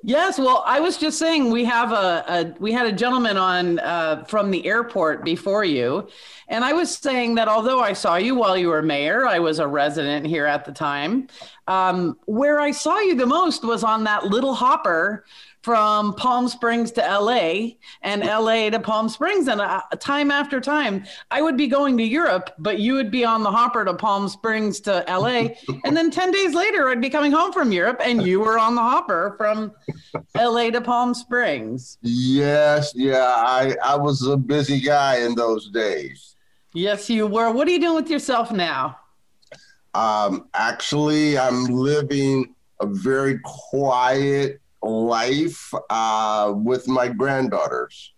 [0.08, 3.80] Yes, well, I was just saying we have a, a we had a gentleman on
[3.80, 6.06] uh, from the airport before you,
[6.46, 9.58] and I was saying that although I saw you while you were mayor, I was
[9.58, 11.26] a resident here at the time.
[11.66, 15.24] Um, where I saw you the most was on that little hopper
[15.66, 17.70] from Palm Springs to LA
[18.02, 19.48] and LA to Palm Springs.
[19.48, 23.24] And uh, time after time, I would be going to Europe, but you would be
[23.24, 25.48] on the hopper to Palm Springs to LA.
[25.84, 28.76] and then 10 days later, I'd be coming home from Europe and you were on
[28.76, 29.72] the hopper from
[30.36, 31.98] LA to Palm Springs.
[32.00, 32.92] Yes.
[32.94, 33.26] Yeah.
[33.26, 36.36] I, I was a busy guy in those days.
[36.74, 37.50] Yes, you were.
[37.50, 39.00] What are you doing with yourself now?
[39.94, 48.12] Um, actually, I'm living a very quiet, life uh, with my granddaughters.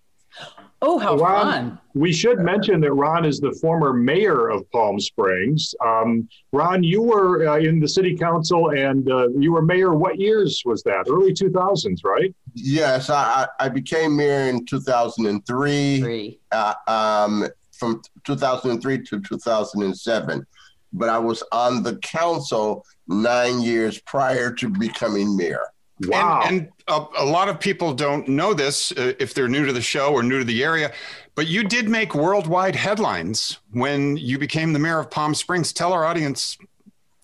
[0.80, 1.78] Oh, how Ron, fun!
[1.94, 5.74] We should mention that Ron is the former mayor of Palm Springs.
[5.84, 9.94] Um, Ron, you were uh, in the city council and uh, you were mayor.
[9.94, 11.06] What years was that?
[11.08, 12.32] Early 2000s, right?
[12.54, 16.38] Yes, I, I became mayor in 2003.
[16.52, 20.46] Uh, um, from 2003 to 2007,
[20.92, 25.66] but I was on the council nine years prior to becoming mayor.
[26.06, 26.42] Wow.
[26.44, 29.72] And, and a, a, lot of people don't know this uh, if they're new to
[29.72, 30.92] the show or new to the area,
[31.34, 35.72] but you did make worldwide headlines when you became the mayor of Palm Springs.
[35.72, 36.56] Tell our audience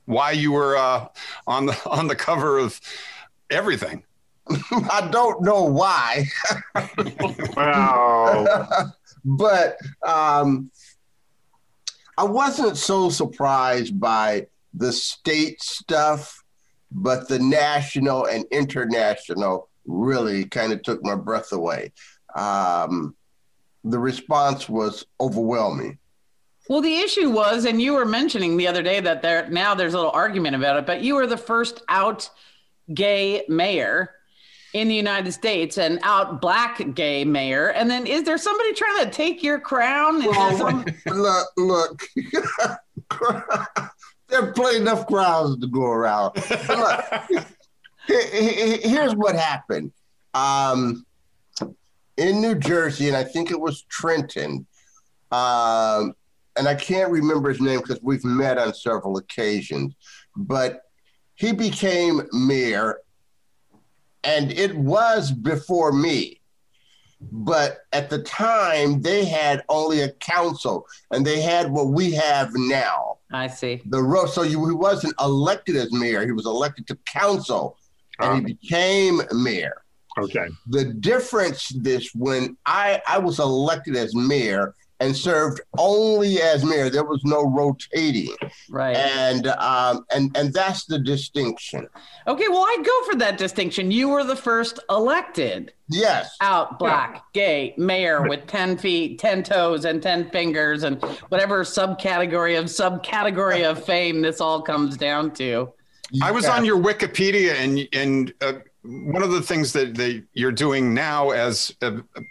[0.06, 1.08] why you were uh,
[1.46, 2.80] on the on the cover of
[3.50, 4.04] everything.
[4.90, 6.26] I don't know why.
[7.56, 8.92] wow.
[9.24, 10.70] but um,
[12.18, 16.43] I wasn't so surprised by the state stuff
[16.94, 21.92] but the national and international really kind of took my breath away.
[22.34, 23.14] Um,
[23.82, 25.98] the response was overwhelming.
[26.68, 29.92] Well, the issue was, and you were mentioning the other day that there now there's
[29.92, 32.30] a little argument about it, but you were the first out
[32.92, 34.14] gay mayor.
[34.72, 37.68] in the United States and out black gay mayor.
[37.68, 40.24] And then is there somebody trying to take your crown?
[40.24, 40.84] Well, some...
[41.06, 42.02] look, look.
[44.34, 46.34] there are plenty enough crowds to go around.
[46.68, 47.44] Look,
[48.08, 49.92] here's what happened.
[50.34, 51.06] Um,
[52.16, 54.66] in New Jersey, and I think it was Trenton,
[55.30, 56.14] um,
[56.56, 59.94] and I can't remember his name because we've met on several occasions,
[60.34, 60.82] but
[61.36, 62.98] he became mayor,
[64.24, 66.40] and it was before me.
[67.32, 72.50] But at the time, they had only a council, and they had what we have
[72.54, 73.18] now.
[73.32, 73.82] I see.
[73.86, 74.26] The road.
[74.26, 77.78] So you, he wasn't elected as mayor; he was elected to council,
[78.18, 78.56] and um, he ah.
[78.60, 79.82] became mayor.
[80.18, 80.46] Okay.
[80.68, 86.88] The difference this when I I was elected as mayor and served only as mayor.
[86.88, 88.34] There was no rotating.
[88.70, 88.96] Right.
[88.96, 91.86] And um and and that's the distinction.
[92.26, 93.90] Okay, well I'd go for that distinction.
[93.90, 95.72] You were the first elected.
[95.90, 96.34] Yes.
[96.40, 97.20] Out black, yeah.
[97.34, 103.70] gay, mayor with 10 feet, 10 toes and 10 fingers and whatever subcategory of subcategory
[103.70, 105.72] of fame this all comes down to.
[106.22, 110.52] I was on your Wikipedia and and uh, one of the things that, that you're
[110.52, 112.22] doing now as a, a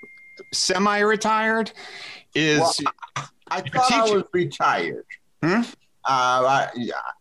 [0.52, 1.72] semi-retired
[2.36, 2.74] is well,
[3.16, 5.06] I, I thought I was retired.
[5.44, 5.62] Hmm?
[6.06, 6.68] Uh, I,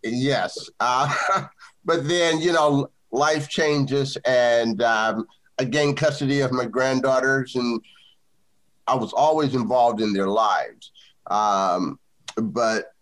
[0.03, 1.47] yes, uh,
[1.85, 5.27] but then you know life changes, and um,
[5.59, 7.81] I gained custody of my granddaughters, and
[8.87, 10.93] I was always involved in their lives.
[11.31, 11.99] Um,
[12.37, 12.93] but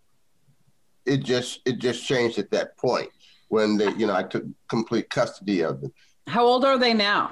[1.05, 3.09] it just it just changed at that point
[3.47, 5.93] when they you know I took complete custody of them.
[6.27, 7.31] How old are they now?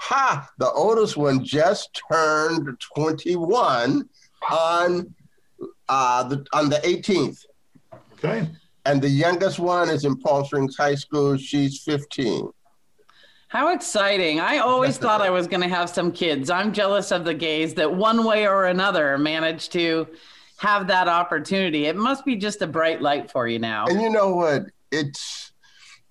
[0.00, 0.48] Ha!
[0.58, 4.08] The oldest one just turned 21
[4.50, 5.14] on
[5.88, 7.44] uh, the on the 18th.
[8.14, 8.48] Okay.
[8.86, 11.36] And the youngest one is in Palm Springs High School.
[11.36, 12.48] She's 15.
[13.48, 14.40] How exciting.
[14.40, 16.48] I always thought I was going to have some kids.
[16.48, 20.08] I'm jealous of the gays that one way or another managed to
[20.56, 21.86] have that opportunity.
[21.86, 23.84] It must be just a bright light for you now.
[23.86, 24.64] And you know what?
[24.90, 25.52] It's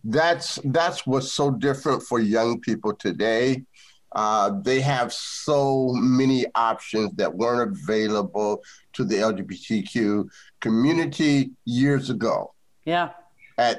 [0.04, 3.65] that's that's what's so different for young people today
[4.13, 12.54] uh, they have so many options that weren't available to the LGBTQ community years ago.
[12.86, 13.12] Yeah.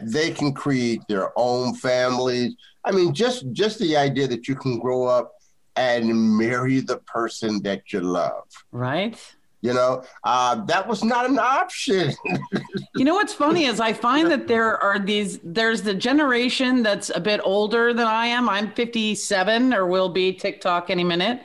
[0.03, 2.55] They can create their own families.
[2.85, 5.33] I mean, just just the idea that you can grow up
[5.75, 8.45] and marry the person that you love.
[8.73, 9.19] Right.
[9.63, 12.15] You know, uh, that was not an option.
[12.95, 15.39] you know what's funny is I find that there are these.
[15.45, 18.49] There's the generation that's a bit older than I am.
[18.49, 21.43] I'm 57 or will be TikTok any minute.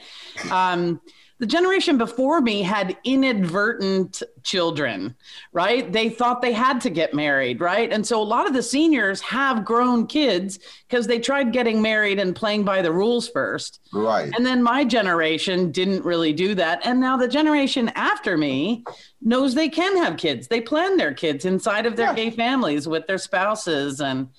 [0.50, 1.02] Um,
[1.38, 5.16] the generation before me had inadvertent children,
[5.52, 5.92] right?
[5.92, 7.92] They thought they had to get married, right?
[7.92, 12.20] And so a lot of the seniors have grown kids because they tried getting married
[12.20, 13.82] and playing by the rules first.
[13.92, 14.32] Right.
[14.36, 16.86] And then my generation didn't really do that.
[16.86, 18.86] And now the generation after me
[19.22, 20.48] knows they can have kids.
[20.48, 22.16] They plan their kids inside of their yeah.
[22.16, 24.30] gay families with their spouses and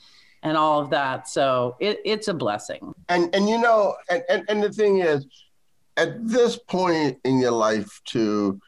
[0.42, 1.28] and all of that.
[1.28, 2.94] So it, it's a blessing.
[3.08, 5.26] And and you know, and, and, and the thing is,
[5.96, 8.60] at this point in your life to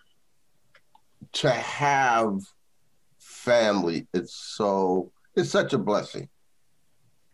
[1.33, 2.41] to have
[3.19, 6.29] family it's so it's such a blessing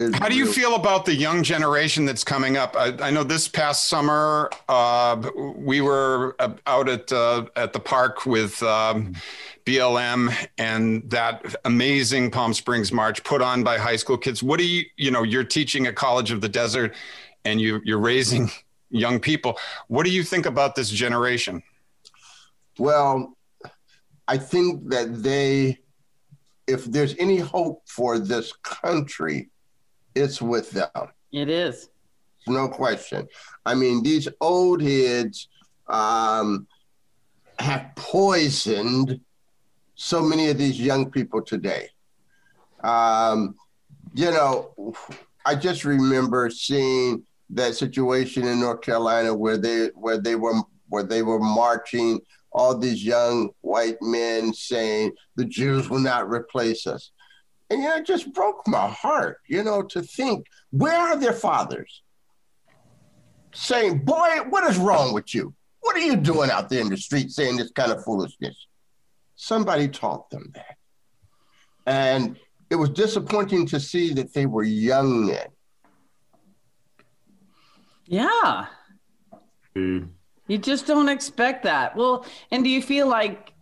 [0.00, 2.74] it's How do you feel about the young generation that's coming up?
[2.76, 6.34] I, I know this past summer uh, we were
[6.66, 9.14] out at uh, at the park with um,
[9.64, 14.42] BLM and that amazing Palm Springs March put on by high school kids.
[14.42, 15.22] What do you you know?
[15.22, 16.92] You're teaching at College of the Desert,
[17.44, 18.50] and you you're raising
[18.94, 19.58] young people.
[19.88, 21.62] What do you think about this generation?
[22.78, 23.36] Well,
[24.26, 25.80] I think that they,
[26.66, 29.50] if there's any hope for this country,
[30.14, 30.88] it's with them.
[31.32, 31.88] It is.
[32.46, 33.26] No question.
[33.66, 35.48] I mean, these old heads
[35.88, 36.66] um,
[37.58, 39.20] have poisoned
[39.94, 41.88] so many of these young people today.
[42.82, 43.56] Um,
[44.14, 44.94] you know,
[45.44, 50.54] I just remember seeing that situation in North Carolina where they where they were
[50.88, 52.20] where they were marching
[52.52, 57.10] all these young white men saying the Jews will not replace us.
[57.70, 61.32] And you know, it just broke my heart, you know, to think where are their
[61.32, 62.02] fathers?
[63.54, 65.54] Saying, boy, what is wrong with you?
[65.80, 68.66] What are you doing out there in the street saying this kind of foolishness?
[69.36, 70.76] Somebody taught them that.
[71.86, 72.38] And
[72.70, 75.46] it was disappointing to see that they were young men
[78.06, 78.66] yeah.
[80.46, 81.96] You just don't expect that.
[81.96, 83.52] Well, and do you feel like,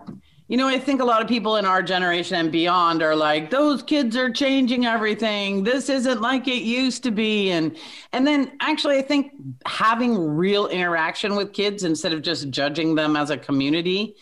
[0.48, 3.48] You know, I think a lot of people in our generation and beyond are like,
[3.48, 5.64] those kids are changing everything.
[5.64, 7.50] This isn't like it used to be.
[7.52, 7.76] And
[8.12, 9.32] and then actually I think
[9.64, 14.16] having real interaction with kids instead of just judging them as a community,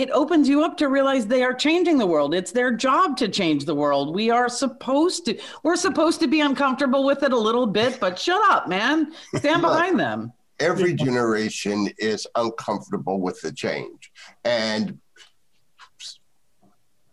[0.00, 2.34] it opens you up to realize they are changing the world.
[2.34, 4.14] It's their job to change the world.
[4.14, 8.18] We are supposed to, we're supposed to be uncomfortable with it a little bit, but
[8.18, 9.12] shut up, man.
[9.36, 10.32] Stand behind them.
[10.60, 14.12] Every generation is uncomfortable with the change.
[14.44, 14.98] And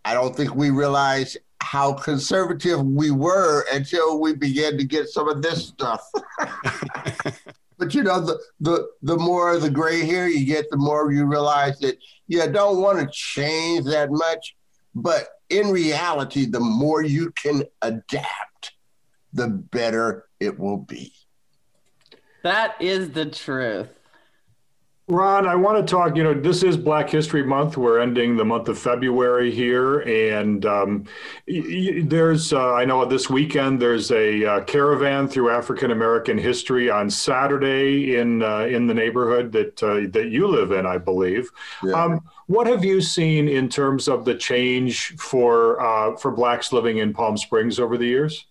[0.04, 5.28] I don't think we realize how conservative we were until we began to get some
[5.28, 6.08] of this stuff.
[7.78, 11.26] but you know, the, the the more the gray hair you get, the more you
[11.26, 14.56] realize that you don't want to change that much.
[14.94, 18.72] But in reality, the more you can adapt,
[19.32, 21.12] the better it will be.
[22.42, 23.88] That is the truth.
[25.08, 26.16] Ron, I want to talk.
[26.16, 27.76] You know, this is Black History Month.
[27.76, 31.04] We're ending the month of February here, and um,
[31.46, 32.52] y- y- there's.
[32.52, 38.16] Uh, I know this weekend there's a uh, caravan through African American history on Saturday
[38.16, 41.52] in uh, in the neighborhood that uh, that you live in, I believe.
[41.84, 41.92] Yeah.
[41.92, 46.98] Um, what have you seen in terms of the change for uh, for blacks living
[46.98, 48.44] in Palm Springs over the years?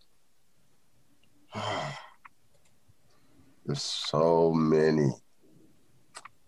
[3.65, 5.11] There's so many.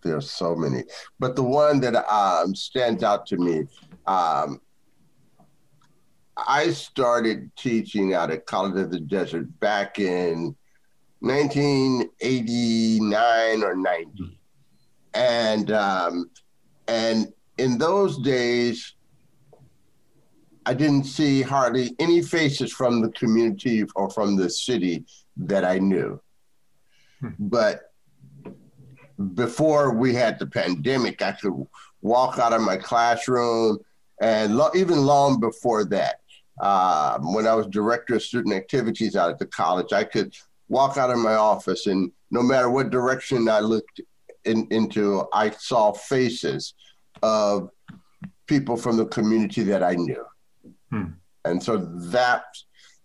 [0.02, 0.84] There's so many,
[1.18, 3.64] but the one that um, stands out to me,
[4.06, 4.60] um,
[6.46, 10.54] I started teaching out at College of the Desert back in
[11.20, 14.38] 1989 or 90,
[15.14, 16.30] and um,
[16.86, 18.94] and in those days,
[20.64, 25.04] I didn't see hardly any faces from the community or from the city
[25.38, 26.20] that I knew,
[27.38, 27.87] but
[29.34, 31.66] before we had the pandemic, I could
[32.02, 33.78] walk out of my classroom,
[34.20, 36.20] and lo- even long before that,
[36.60, 40.34] um, when I was director of student activities out at the college, I could
[40.68, 44.00] walk out of my office, and no matter what direction I looked
[44.44, 46.74] in, into, I saw faces
[47.22, 47.70] of
[48.46, 50.24] people from the community that I knew,
[50.90, 51.04] Hmm.
[51.44, 52.44] and so that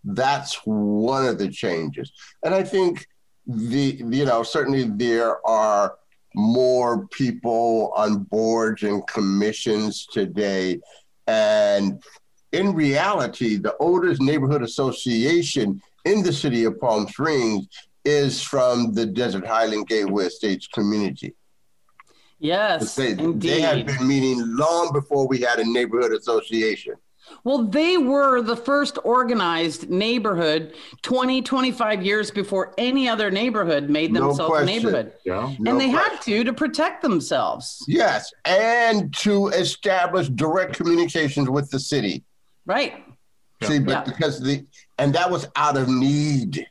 [0.04, 2.12] that's one of the changes.
[2.44, 3.06] And I think
[3.46, 5.96] the you know certainly there are
[6.34, 10.80] more people on boards and commissions today.
[11.26, 12.02] And
[12.52, 17.66] in reality the oldest neighborhood association in the city of palm springs
[18.04, 21.34] is from the desert highland gateway estates community.
[22.38, 23.40] Yes, they, indeed.
[23.40, 26.94] they have been meeting long before we had a neighborhood association
[27.42, 34.12] Well, they were the first organized neighborhood 20, 25 years before any other neighborhood made
[34.12, 35.12] No themselves a neighborhood.
[35.24, 35.54] Yeah.
[35.58, 36.12] No and they question.
[36.12, 37.84] had to to protect themselves.
[37.88, 42.22] yes and to establish direct communications with the city
[42.66, 43.04] Right.
[43.62, 44.04] see but Yeah.
[44.04, 44.64] because the
[44.98, 46.66] and that was out of need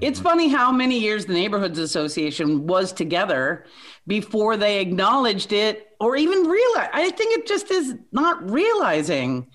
[0.00, 0.28] It's mm-hmm.
[0.28, 3.66] funny how many years the Neighborhoods Association was together
[4.06, 6.90] before they acknowledged it or even realized.
[6.92, 9.46] I think it just is not realizing.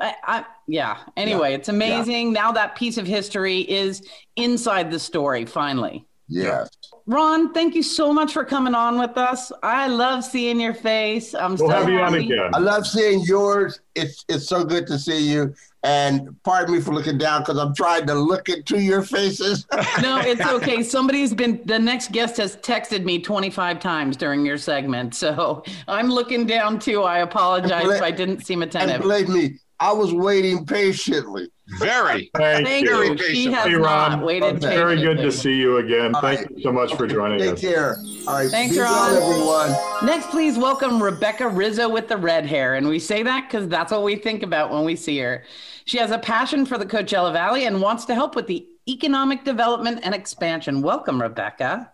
[0.00, 0.98] I, I, yeah.
[1.16, 2.32] Anyway, it's amazing.
[2.32, 6.06] Now that piece of history is inside the story finally.
[6.28, 6.68] yes
[7.08, 9.52] Ron, thank you so much for coming on with us.
[9.62, 11.36] I love seeing your face.
[11.36, 12.50] I'm We'll so have you on again.
[12.52, 13.80] I love seeing yours.
[13.94, 15.54] It's it's so good to see you.
[15.84, 19.66] And pardon me for looking down because I'm trying to look into your faces.
[20.02, 20.82] No, it's okay.
[20.82, 25.14] Somebody's been, the next guest has texted me 25 times during your segment.
[25.14, 27.02] So I'm looking down too.
[27.02, 29.02] I apologize if I didn't seem and attentive.
[29.02, 31.48] believe me, I was waiting patiently.
[31.78, 32.30] Very.
[32.36, 33.02] Thank, Thank you.
[33.02, 33.18] you.
[33.18, 34.20] She has Hey, not Ron.
[34.22, 34.74] waited Okay.
[34.74, 36.14] Very good to see you again.
[36.14, 36.50] All Thank right.
[36.56, 37.46] you so much for joining us.
[37.46, 37.60] Take us.
[37.60, 37.96] care.
[38.26, 38.48] All right.
[38.50, 38.92] Thanks, Be Ron.
[38.92, 39.30] well,
[39.66, 40.06] everyone.
[40.06, 42.76] Next, please welcome Rebecca Rizzo with the red hair.
[42.76, 45.44] And we say that because that's what we think about when we see her.
[45.84, 49.44] She has a passion for the Coachella Valley and wants to help with the economic
[49.44, 50.80] development and expansion.
[50.82, 51.90] Welcome, Rebecca.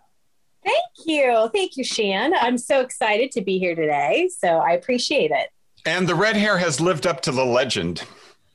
[0.65, 1.51] Thank you.
[1.53, 2.33] Thank you, Shann.
[2.35, 4.29] I'm so excited to be here today.
[4.39, 5.49] So I appreciate it.
[5.85, 8.03] And the red hair has lived up to the legend.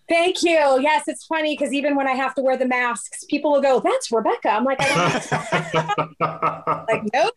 [0.07, 0.80] Thank you.
[0.80, 3.82] Yes, it's funny because even when I have to wear the masks, people will go,
[3.82, 4.49] That's Rebecca.
[4.49, 6.19] I'm like, I don't
[6.89, 7.34] like, nope.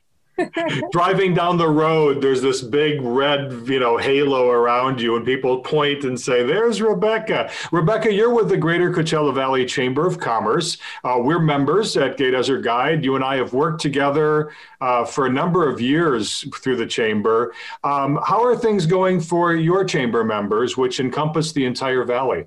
[0.92, 5.60] Driving down the road, there's this big red, you know, halo around you, and people
[5.60, 10.78] point and say, "There's Rebecca." Rebecca, you're with the Greater Coachella Valley Chamber of Commerce.
[11.04, 13.04] Uh, we're members at Gay Desert Guide.
[13.04, 17.52] You and I have worked together uh, for a number of years through the chamber.
[17.84, 22.46] Um, how are things going for your chamber members, which encompass the entire valley?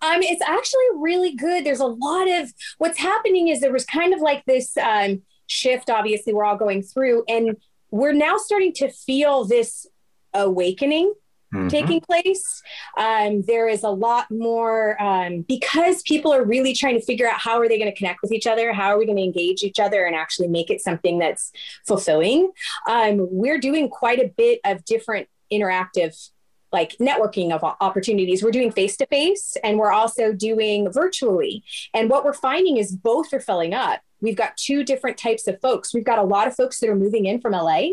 [0.00, 1.64] Um, it's actually really good.
[1.64, 5.22] There's a lot of what's happening is there was kind of like this um,
[5.52, 7.56] shift, obviously, we're all going through, and
[7.90, 9.86] we're now starting to feel this
[10.34, 11.12] awakening
[11.52, 11.68] mm-hmm.
[11.68, 12.62] taking place.
[12.96, 17.38] Um, there is a lot more um, because people are really trying to figure out
[17.38, 19.62] how are they going to connect with each other, how are we going to engage
[19.62, 21.52] each other, and actually make it something that's
[21.86, 22.50] fulfilling.
[22.88, 26.30] Um, we're doing quite a bit of different interactive
[26.72, 28.42] like networking of opportunities.
[28.42, 31.62] We're doing face to face and we're also doing virtually.
[31.92, 34.00] And what we're finding is both are filling up.
[34.22, 35.92] We've got two different types of folks.
[35.92, 37.88] We've got a lot of folks that are moving in from LA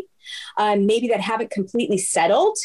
[0.58, 2.56] um, maybe that haven't completely settled.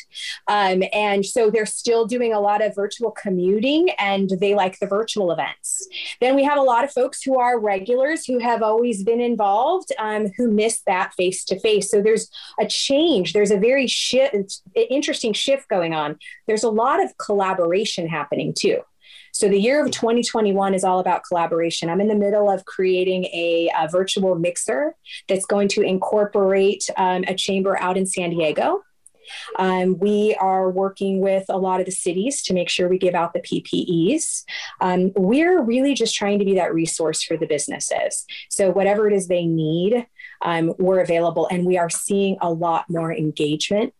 [0.48, 4.88] Um, and so they're still doing a lot of virtual commuting and they like the
[4.88, 5.88] virtual events.
[6.22, 9.92] Then we have a lot of folks who are regulars who have always been involved
[10.00, 11.90] um, who miss that face to face.
[11.90, 13.34] So there's a change.
[13.34, 13.88] There's a very
[14.76, 16.18] interesting shift going on.
[16.48, 18.82] There's a lot of collaboration happening too.
[19.36, 21.90] So the year of 2021 is all about collaboration.
[21.90, 24.96] I'm in the middle of creating a, a virtual mixer
[25.28, 28.82] that's going to incorporate um, a chamber out in San Diego.
[29.60, 33.14] Um, we are working with a lot of the cities to make sure we give
[33.14, 34.46] out the PPEs.
[34.80, 38.26] Um, we're really just trying to be that resource for the businesses.
[38.50, 40.08] So, whatever it is they need,
[40.44, 41.50] um, we're available.
[41.52, 43.94] And we are seeing a lot more engagement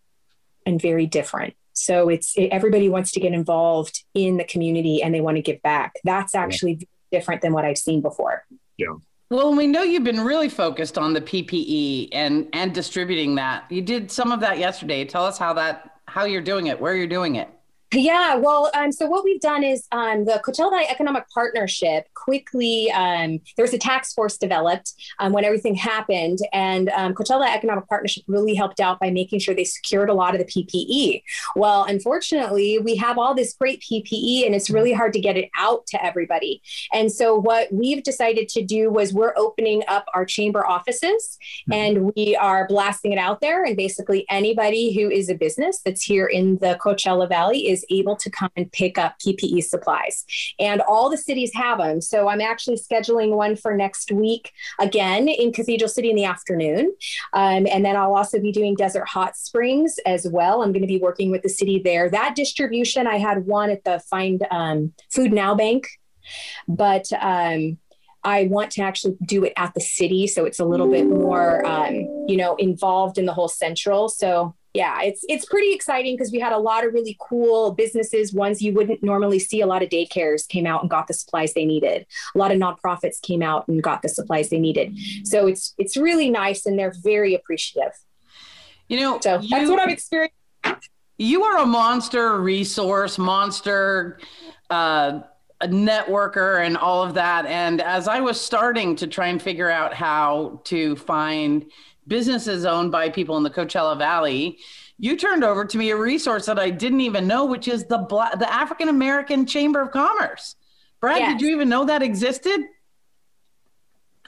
[0.66, 1.56] and very different.
[1.76, 5.42] So it's it, everybody wants to get involved in the community and they want to
[5.42, 5.94] give back.
[6.04, 7.20] That's actually yeah.
[7.20, 8.46] different than what I've seen before.
[8.78, 8.96] Yeah.
[9.30, 13.70] Well, we know you've been really focused on the PPE and and distributing that.
[13.72, 15.04] You did some of that yesterday.
[15.06, 17.50] Tell us how that how you're doing it, where you're doing it.
[17.94, 23.40] Yeah, well, um, so what we've done is um, the Coachella Economic Partnership quickly, um,
[23.56, 26.40] there was a task force developed um, when everything happened.
[26.52, 30.36] And um, Coachella Economic Partnership really helped out by making sure they secured a lot
[30.36, 31.22] of the PPE.
[31.56, 35.50] Well, unfortunately, we have all this great PPE and it's really hard to get it
[35.58, 36.62] out to everybody.
[36.92, 41.38] And so what we've decided to do was we're opening up our chamber offices
[41.70, 41.74] mm-hmm.
[41.74, 43.64] and we are blasting it out there.
[43.64, 48.16] And basically, anybody who is a business that's here in the Coachella Valley is able
[48.18, 50.26] to come and pick up PPE supplies.
[50.60, 52.02] And all the cities have them.
[52.02, 56.96] So I'm actually scheduling one for next week again in Cathedral City in the afternoon.
[57.34, 60.62] Um, and then I'll also be doing Desert Hot Springs as well.
[60.62, 62.10] I'm going to be working with the city there.
[62.10, 65.88] That distribution, I had one at the Find um, Food Now Bank,
[66.68, 67.78] but um,
[68.26, 70.28] I want to actually do it at the city.
[70.28, 71.94] So it's a little bit more, um,
[72.28, 74.10] you know, involved in the whole central.
[74.10, 78.34] So yeah, it's it's pretty exciting because we had a lot of really cool businesses,
[78.34, 79.62] ones you wouldn't normally see.
[79.62, 82.06] A lot of daycares came out and got the supplies they needed.
[82.36, 84.98] A lot of nonprofits came out and got the supplies they needed.
[85.24, 87.94] So it's it's really nice, and they're very appreciative.
[88.90, 90.36] You know, so you, that's what I've experienced.
[91.18, 94.20] You are a monster resource, monster.
[94.70, 95.22] Uh,
[95.62, 97.46] a networker and all of that.
[97.46, 101.66] And as I was starting to try and figure out how to find
[102.08, 104.60] businesses owned by people in the Coachella Valley,
[104.98, 107.98] you turned over to me a resource that I didn't even know, which is the
[107.98, 110.56] Bla- the African American Chamber of Commerce.
[111.02, 111.34] Brad, yes.
[111.34, 112.62] did you even know that existed?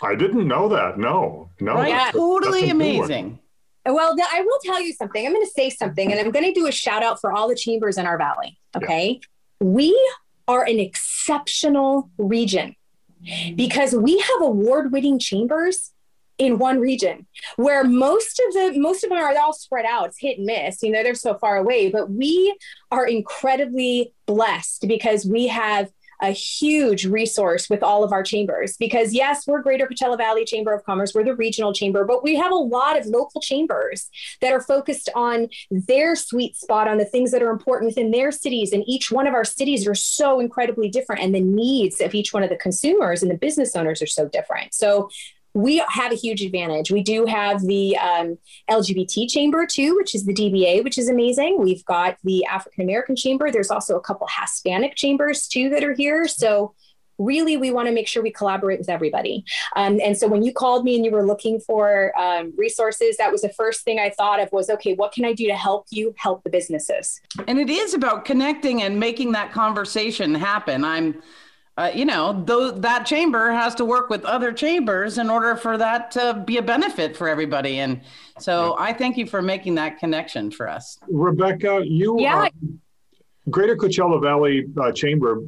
[0.02, 1.00] I didn't know that.
[1.00, 1.74] No, no.
[1.74, 1.92] Right?
[1.92, 3.40] That's, totally that's amazing.
[3.86, 5.26] Well, I will tell you something.
[5.26, 7.48] I'm going to say something, and I'm going to do a shout out for all
[7.48, 8.60] the chambers in our valley.
[8.76, 9.22] Okay.
[9.22, 9.68] Yeah.
[9.68, 10.12] We
[10.48, 12.76] are an exceptional region
[13.56, 15.94] because we have award winning chambers
[16.38, 17.26] in one region
[17.56, 20.82] where most of the most of them are all spread out it's hit and miss
[20.84, 22.56] you know they're so far away but we
[22.92, 25.90] are incredibly blessed because we have
[26.22, 30.74] a huge resource with all of our chambers because yes we're greater coachella valley chamber
[30.74, 34.10] of commerce we're the regional chamber but we have a lot of local chambers
[34.42, 38.32] that are focused on their sweet spot on the things that are important within their
[38.32, 42.16] cities and each one of our cities are so incredibly different and the needs of
[42.16, 44.74] each one of the consumers and the business owners are so different.
[44.74, 45.10] So
[45.58, 46.92] we have a huge advantage.
[46.92, 48.38] We do have the um,
[48.70, 51.58] LGBT chamber too, which is the DBA, which is amazing.
[51.60, 53.52] We've got the African American chamber.
[53.52, 56.28] There's also a couple Hispanic chambers too that are here.
[56.28, 56.76] So
[57.18, 59.44] really we want to make sure we collaborate with everybody
[59.76, 63.32] um, and so when you called me and you were looking for um, resources that
[63.32, 65.88] was the first thing i thought of was okay what can i do to help
[65.90, 71.20] you help the businesses and it is about connecting and making that conversation happen i'm
[71.78, 75.78] uh, you know, though that chamber has to work with other chambers in order for
[75.78, 77.80] that to be a benefit for everybody.
[77.80, 78.02] And
[78.40, 80.98] so I thank you for making that connection for us.
[81.08, 82.50] Rebecca, you yeah.
[83.50, 85.42] Greater Coachella Valley uh, Chamber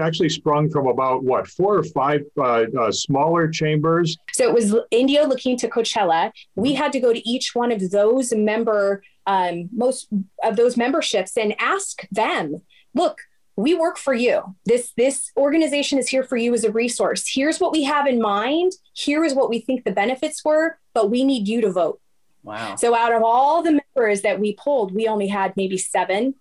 [0.00, 4.16] actually sprung from about what four or five uh, uh, smaller chambers.
[4.32, 6.32] So it was Indio looking to Coachella.
[6.56, 10.08] We had to go to each one of those member, um, most
[10.42, 12.62] of those memberships, and ask them,
[12.92, 13.18] look,
[13.56, 14.56] we work for you.
[14.64, 17.30] This this organization is here for you as a resource.
[17.32, 18.72] Here's what we have in mind.
[18.92, 22.00] Here is what we think the benefits were but we need you to vote.
[22.42, 22.76] Wow.
[22.76, 26.34] So out of all the members that we pulled we only had maybe seven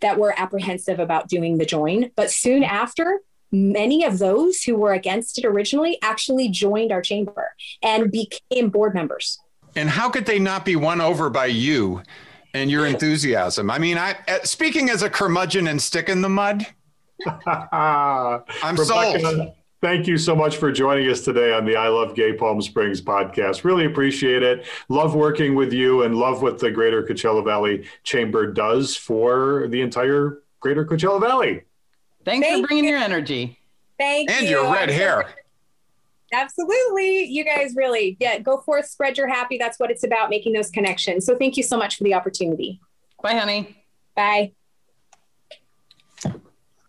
[0.00, 2.10] that were apprehensive about doing the join.
[2.16, 3.20] But soon after,
[3.52, 8.94] many of those who were against it originally actually joined our chamber and became board
[8.94, 9.38] members.
[9.76, 12.02] And how could they not be won over by you
[12.54, 13.70] and your enthusiasm?
[13.70, 16.66] I mean, I uh, speaking as a curmudgeon and stick in the mud.
[17.42, 18.42] I'm
[18.76, 19.52] Rebecca, sold.
[19.80, 23.00] Thank you so much for joining us today on the I Love Gay Palm Springs
[23.00, 23.62] podcast.
[23.62, 24.66] Really appreciate it.
[24.88, 29.80] Love working with you and love what the Greater Coachella Valley Chamber does for the
[29.80, 31.62] entire Greater Coachella Valley.
[32.24, 32.90] Thanks Thank for bringing you.
[32.90, 33.56] your energy.
[33.98, 34.58] Thank and you.
[34.58, 35.26] And your red hair.
[36.32, 37.24] Absolutely.
[37.24, 39.56] You guys really, yeah, go forth, spread your happy.
[39.58, 41.24] That's what it's about, making those connections.
[41.24, 42.80] So thank you so much for the opportunity.
[43.22, 43.76] Bye, honey.
[44.14, 44.52] Bye.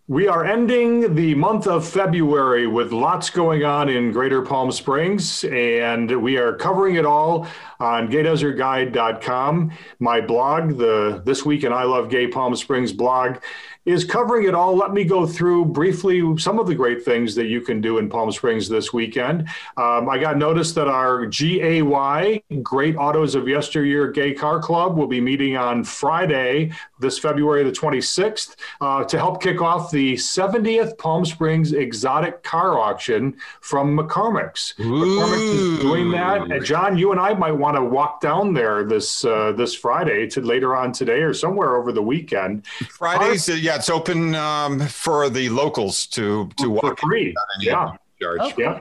[0.09, 5.43] We are ending the month of February with lots going on in Greater Palm Springs,
[5.43, 7.45] and we are covering it all
[7.79, 9.71] on gaydesertguide.com.
[9.99, 13.37] My blog, the This Week in I Love Gay Palm Springs blog,
[13.89, 14.75] is covering it all.
[14.75, 18.07] Let me go through briefly some of the great things that you can do in
[18.07, 19.49] Palm Springs this weekend.
[19.77, 25.07] Um, I got notice that our GAY, Great Autos of Yesteryear Gay Car Club, will
[25.07, 30.95] be meeting on Friday, this February the 26th, uh, to help kick off the 70th
[30.99, 34.75] Palm Springs Exotic Car Auction from McCormick's.
[34.77, 36.51] McCormick's is doing that.
[36.51, 40.27] And John, you and I might want to walk down there this uh, this Friday
[40.27, 42.67] to later on today or somewhere over the weekend.
[42.67, 46.99] Fridays, uh, yeah, it's open um, for the locals to to walk.
[46.99, 47.35] For free.
[47.61, 47.93] Yeah.
[48.21, 48.41] Charge.
[48.41, 48.63] Okay.
[48.63, 48.79] Yeah.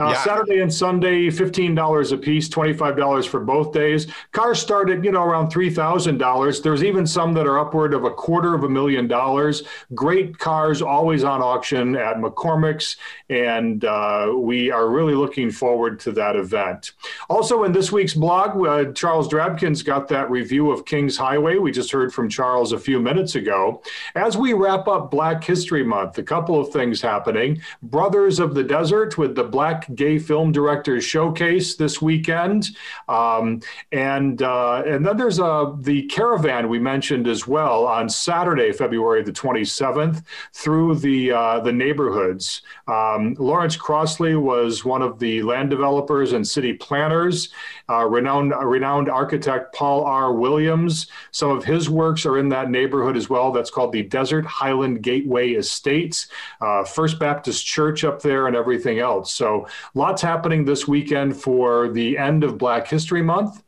[0.00, 0.24] Uh, yeah.
[0.24, 4.06] Saturday and Sunday, $15 a piece, $25 for both days.
[4.32, 6.62] Cars start at, you know, around $3,000.
[6.62, 9.62] There's even some that are upward of a quarter of a million dollars.
[9.94, 12.96] Great cars always on auction at McCormick's.
[13.28, 16.92] And uh, we are really looking forward to that event.
[17.28, 21.56] Also, in this week's blog, uh, Charles Drabkin's got that review of Kings Highway.
[21.58, 23.82] We just heard from Charles a few minutes ago.
[24.14, 27.60] As we wrap up Black History Month, a couple of things happening.
[27.82, 32.70] Brothers of the Desert with the Black Gay Film Directors Showcase this weekend,
[33.08, 33.60] um,
[33.92, 39.22] and uh, and then there's uh, the caravan we mentioned as well on Saturday, February
[39.22, 40.22] the 27th,
[40.52, 42.62] through the uh, the neighborhoods.
[42.86, 47.50] Um, Lawrence Crossley was one of the land developers and city planners.
[47.88, 50.32] Uh, renowned renowned architect Paul R.
[50.32, 51.08] Williams.
[51.32, 53.50] Some of his works are in that neighborhood as well.
[53.50, 56.28] That's called the Desert Highland Gateway Estates,
[56.60, 59.32] uh, First Baptist Church up there, and everything else.
[59.32, 63.62] So lots happening this weekend for the end of Black History Month.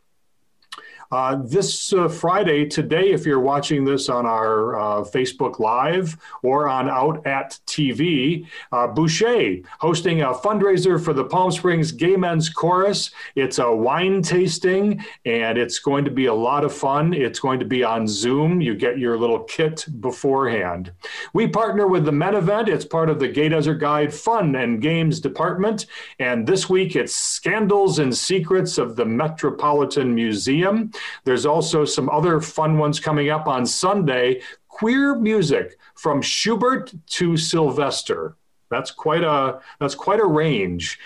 [1.13, 6.71] Uh, this uh, Friday, today, if you're watching this on our uh, Facebook Live or
[6.71, 12.49] on Out at TV, uh, Boucher hosting a fundraiser for the Palm Springs Gay Men's
[12.49, 13.11] Chorus.
[13.35, 17.13] It's a wine tasting and it's going to be a lot of fun.
[17.13, 18.63] It's going to be on Zoom.
[18.63, 20.93] You get your little kit beforehand.
[21.35, 22.71] We partner with the Men event.
[22.71, 25.85] It's part of the Gay Desert Guide Fun and Games Department.
[26.19, 30.91] And this week it's Scandals and Secrets of the Metropolitan Museum.
[31.24, 34.42] There's also some other fun ones coming up on Sunday.
[34.68, 38.36] Queer music from Schubert to Sylvester.
[38.70, 40.98] That's quite a that's quite a range.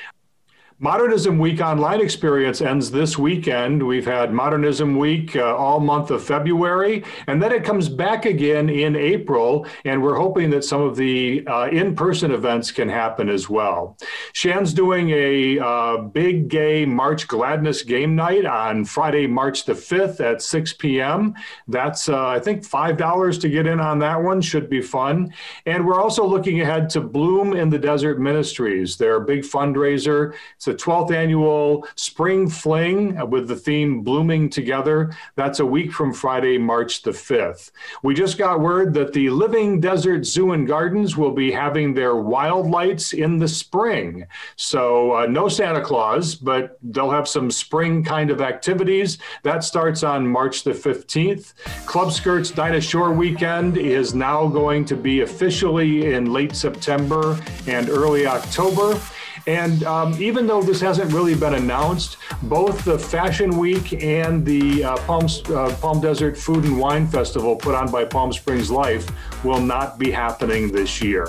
[0.79, 3.83] Modernism Week online experience ends this weekend.
[3.83, 8.69] We've had Modernism Week uh, all month of February, and then it comes back again
[8.69, 9.67] in April.
[9.87, 13.97] And we're hoping that some of the uh, in person events can happen as well.
[14.35, 20.21] Shann's doing a uh, big gay March Gladness game night on Friday, March the 5th
[20.21, 21.33] at 6 p.m.
[21.69, 24.43] That's, uh, I think, $5 to get in on that one.
[24.43, 25.33] Should be fun.
[25.65, 30.35] And we're also looking ahead to Bloom in the Desert Ministries, their big fundraiser.
[30.57, 35.17] It's the 12th annual Spring Fling with the theme Blooming Together.
[35.37, 37.71] That's a week from Friday, March the 5th.
[38.03, 42.17] We just got word that the Living Desert Zoo and Gardens will be having their
[42.17, 44.27] wild lights in the spring.
[44.57, 49.19] So, uh, no Santa Claus, but they'll have some spring kind of activities.
[49.45, 51.55] That starts on March the 15th.
[51.87, 57.39] Club Skirts Dinah Shore weekend is now going to be officially in late September
[57.69, 59.01] and early October.
[59.47, 64.85] And um, even though this hasn't really been announced, both the Fashion Week and the
[64.85, 69.09] uh, Palm, uh, Palm Desert Food and Wine Festival put on by Palm Springs Life
[69.45, 71.29] will not be happening this year.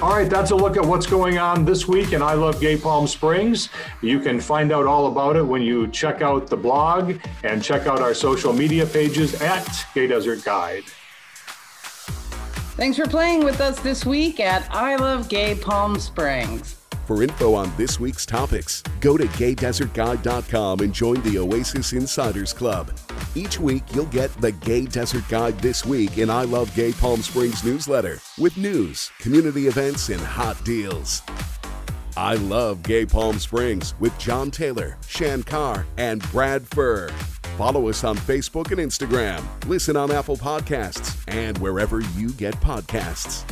[0.00, 2.76] All right, that's a look at what's going on this week in I Love Gay
[2.76, 3.68] Palm Springs.
[4.00, 7.86] You can find out all about it when you check out the blog and check
[7.86, 10.84] out our social media pages at Gay Desert Guide.
[12.76, 16.79] Thanks for playing with us this week at I Love Gay Palm Springs.
[17.10, 22.96] For info on this week's topics, go to gaydesertguide.com and join the Oasis Insiders Club.
[23.34, 27.20] Each week, you'll get the Gay Desert Guide This Week in I Love Gay Palm
[27.20, 31.22] Springs newsletter with news, community events, and hot deals.
[32.16, 37.10] I Love Gay Palm Springs with John Taylor, Shann Carr, and Brad Fuhr.
[37.58, 39.42] Follow us on Facebook and Instagram.
[39.66, 43.42] Listen on Apple Podcasts and wherever you get podcasts.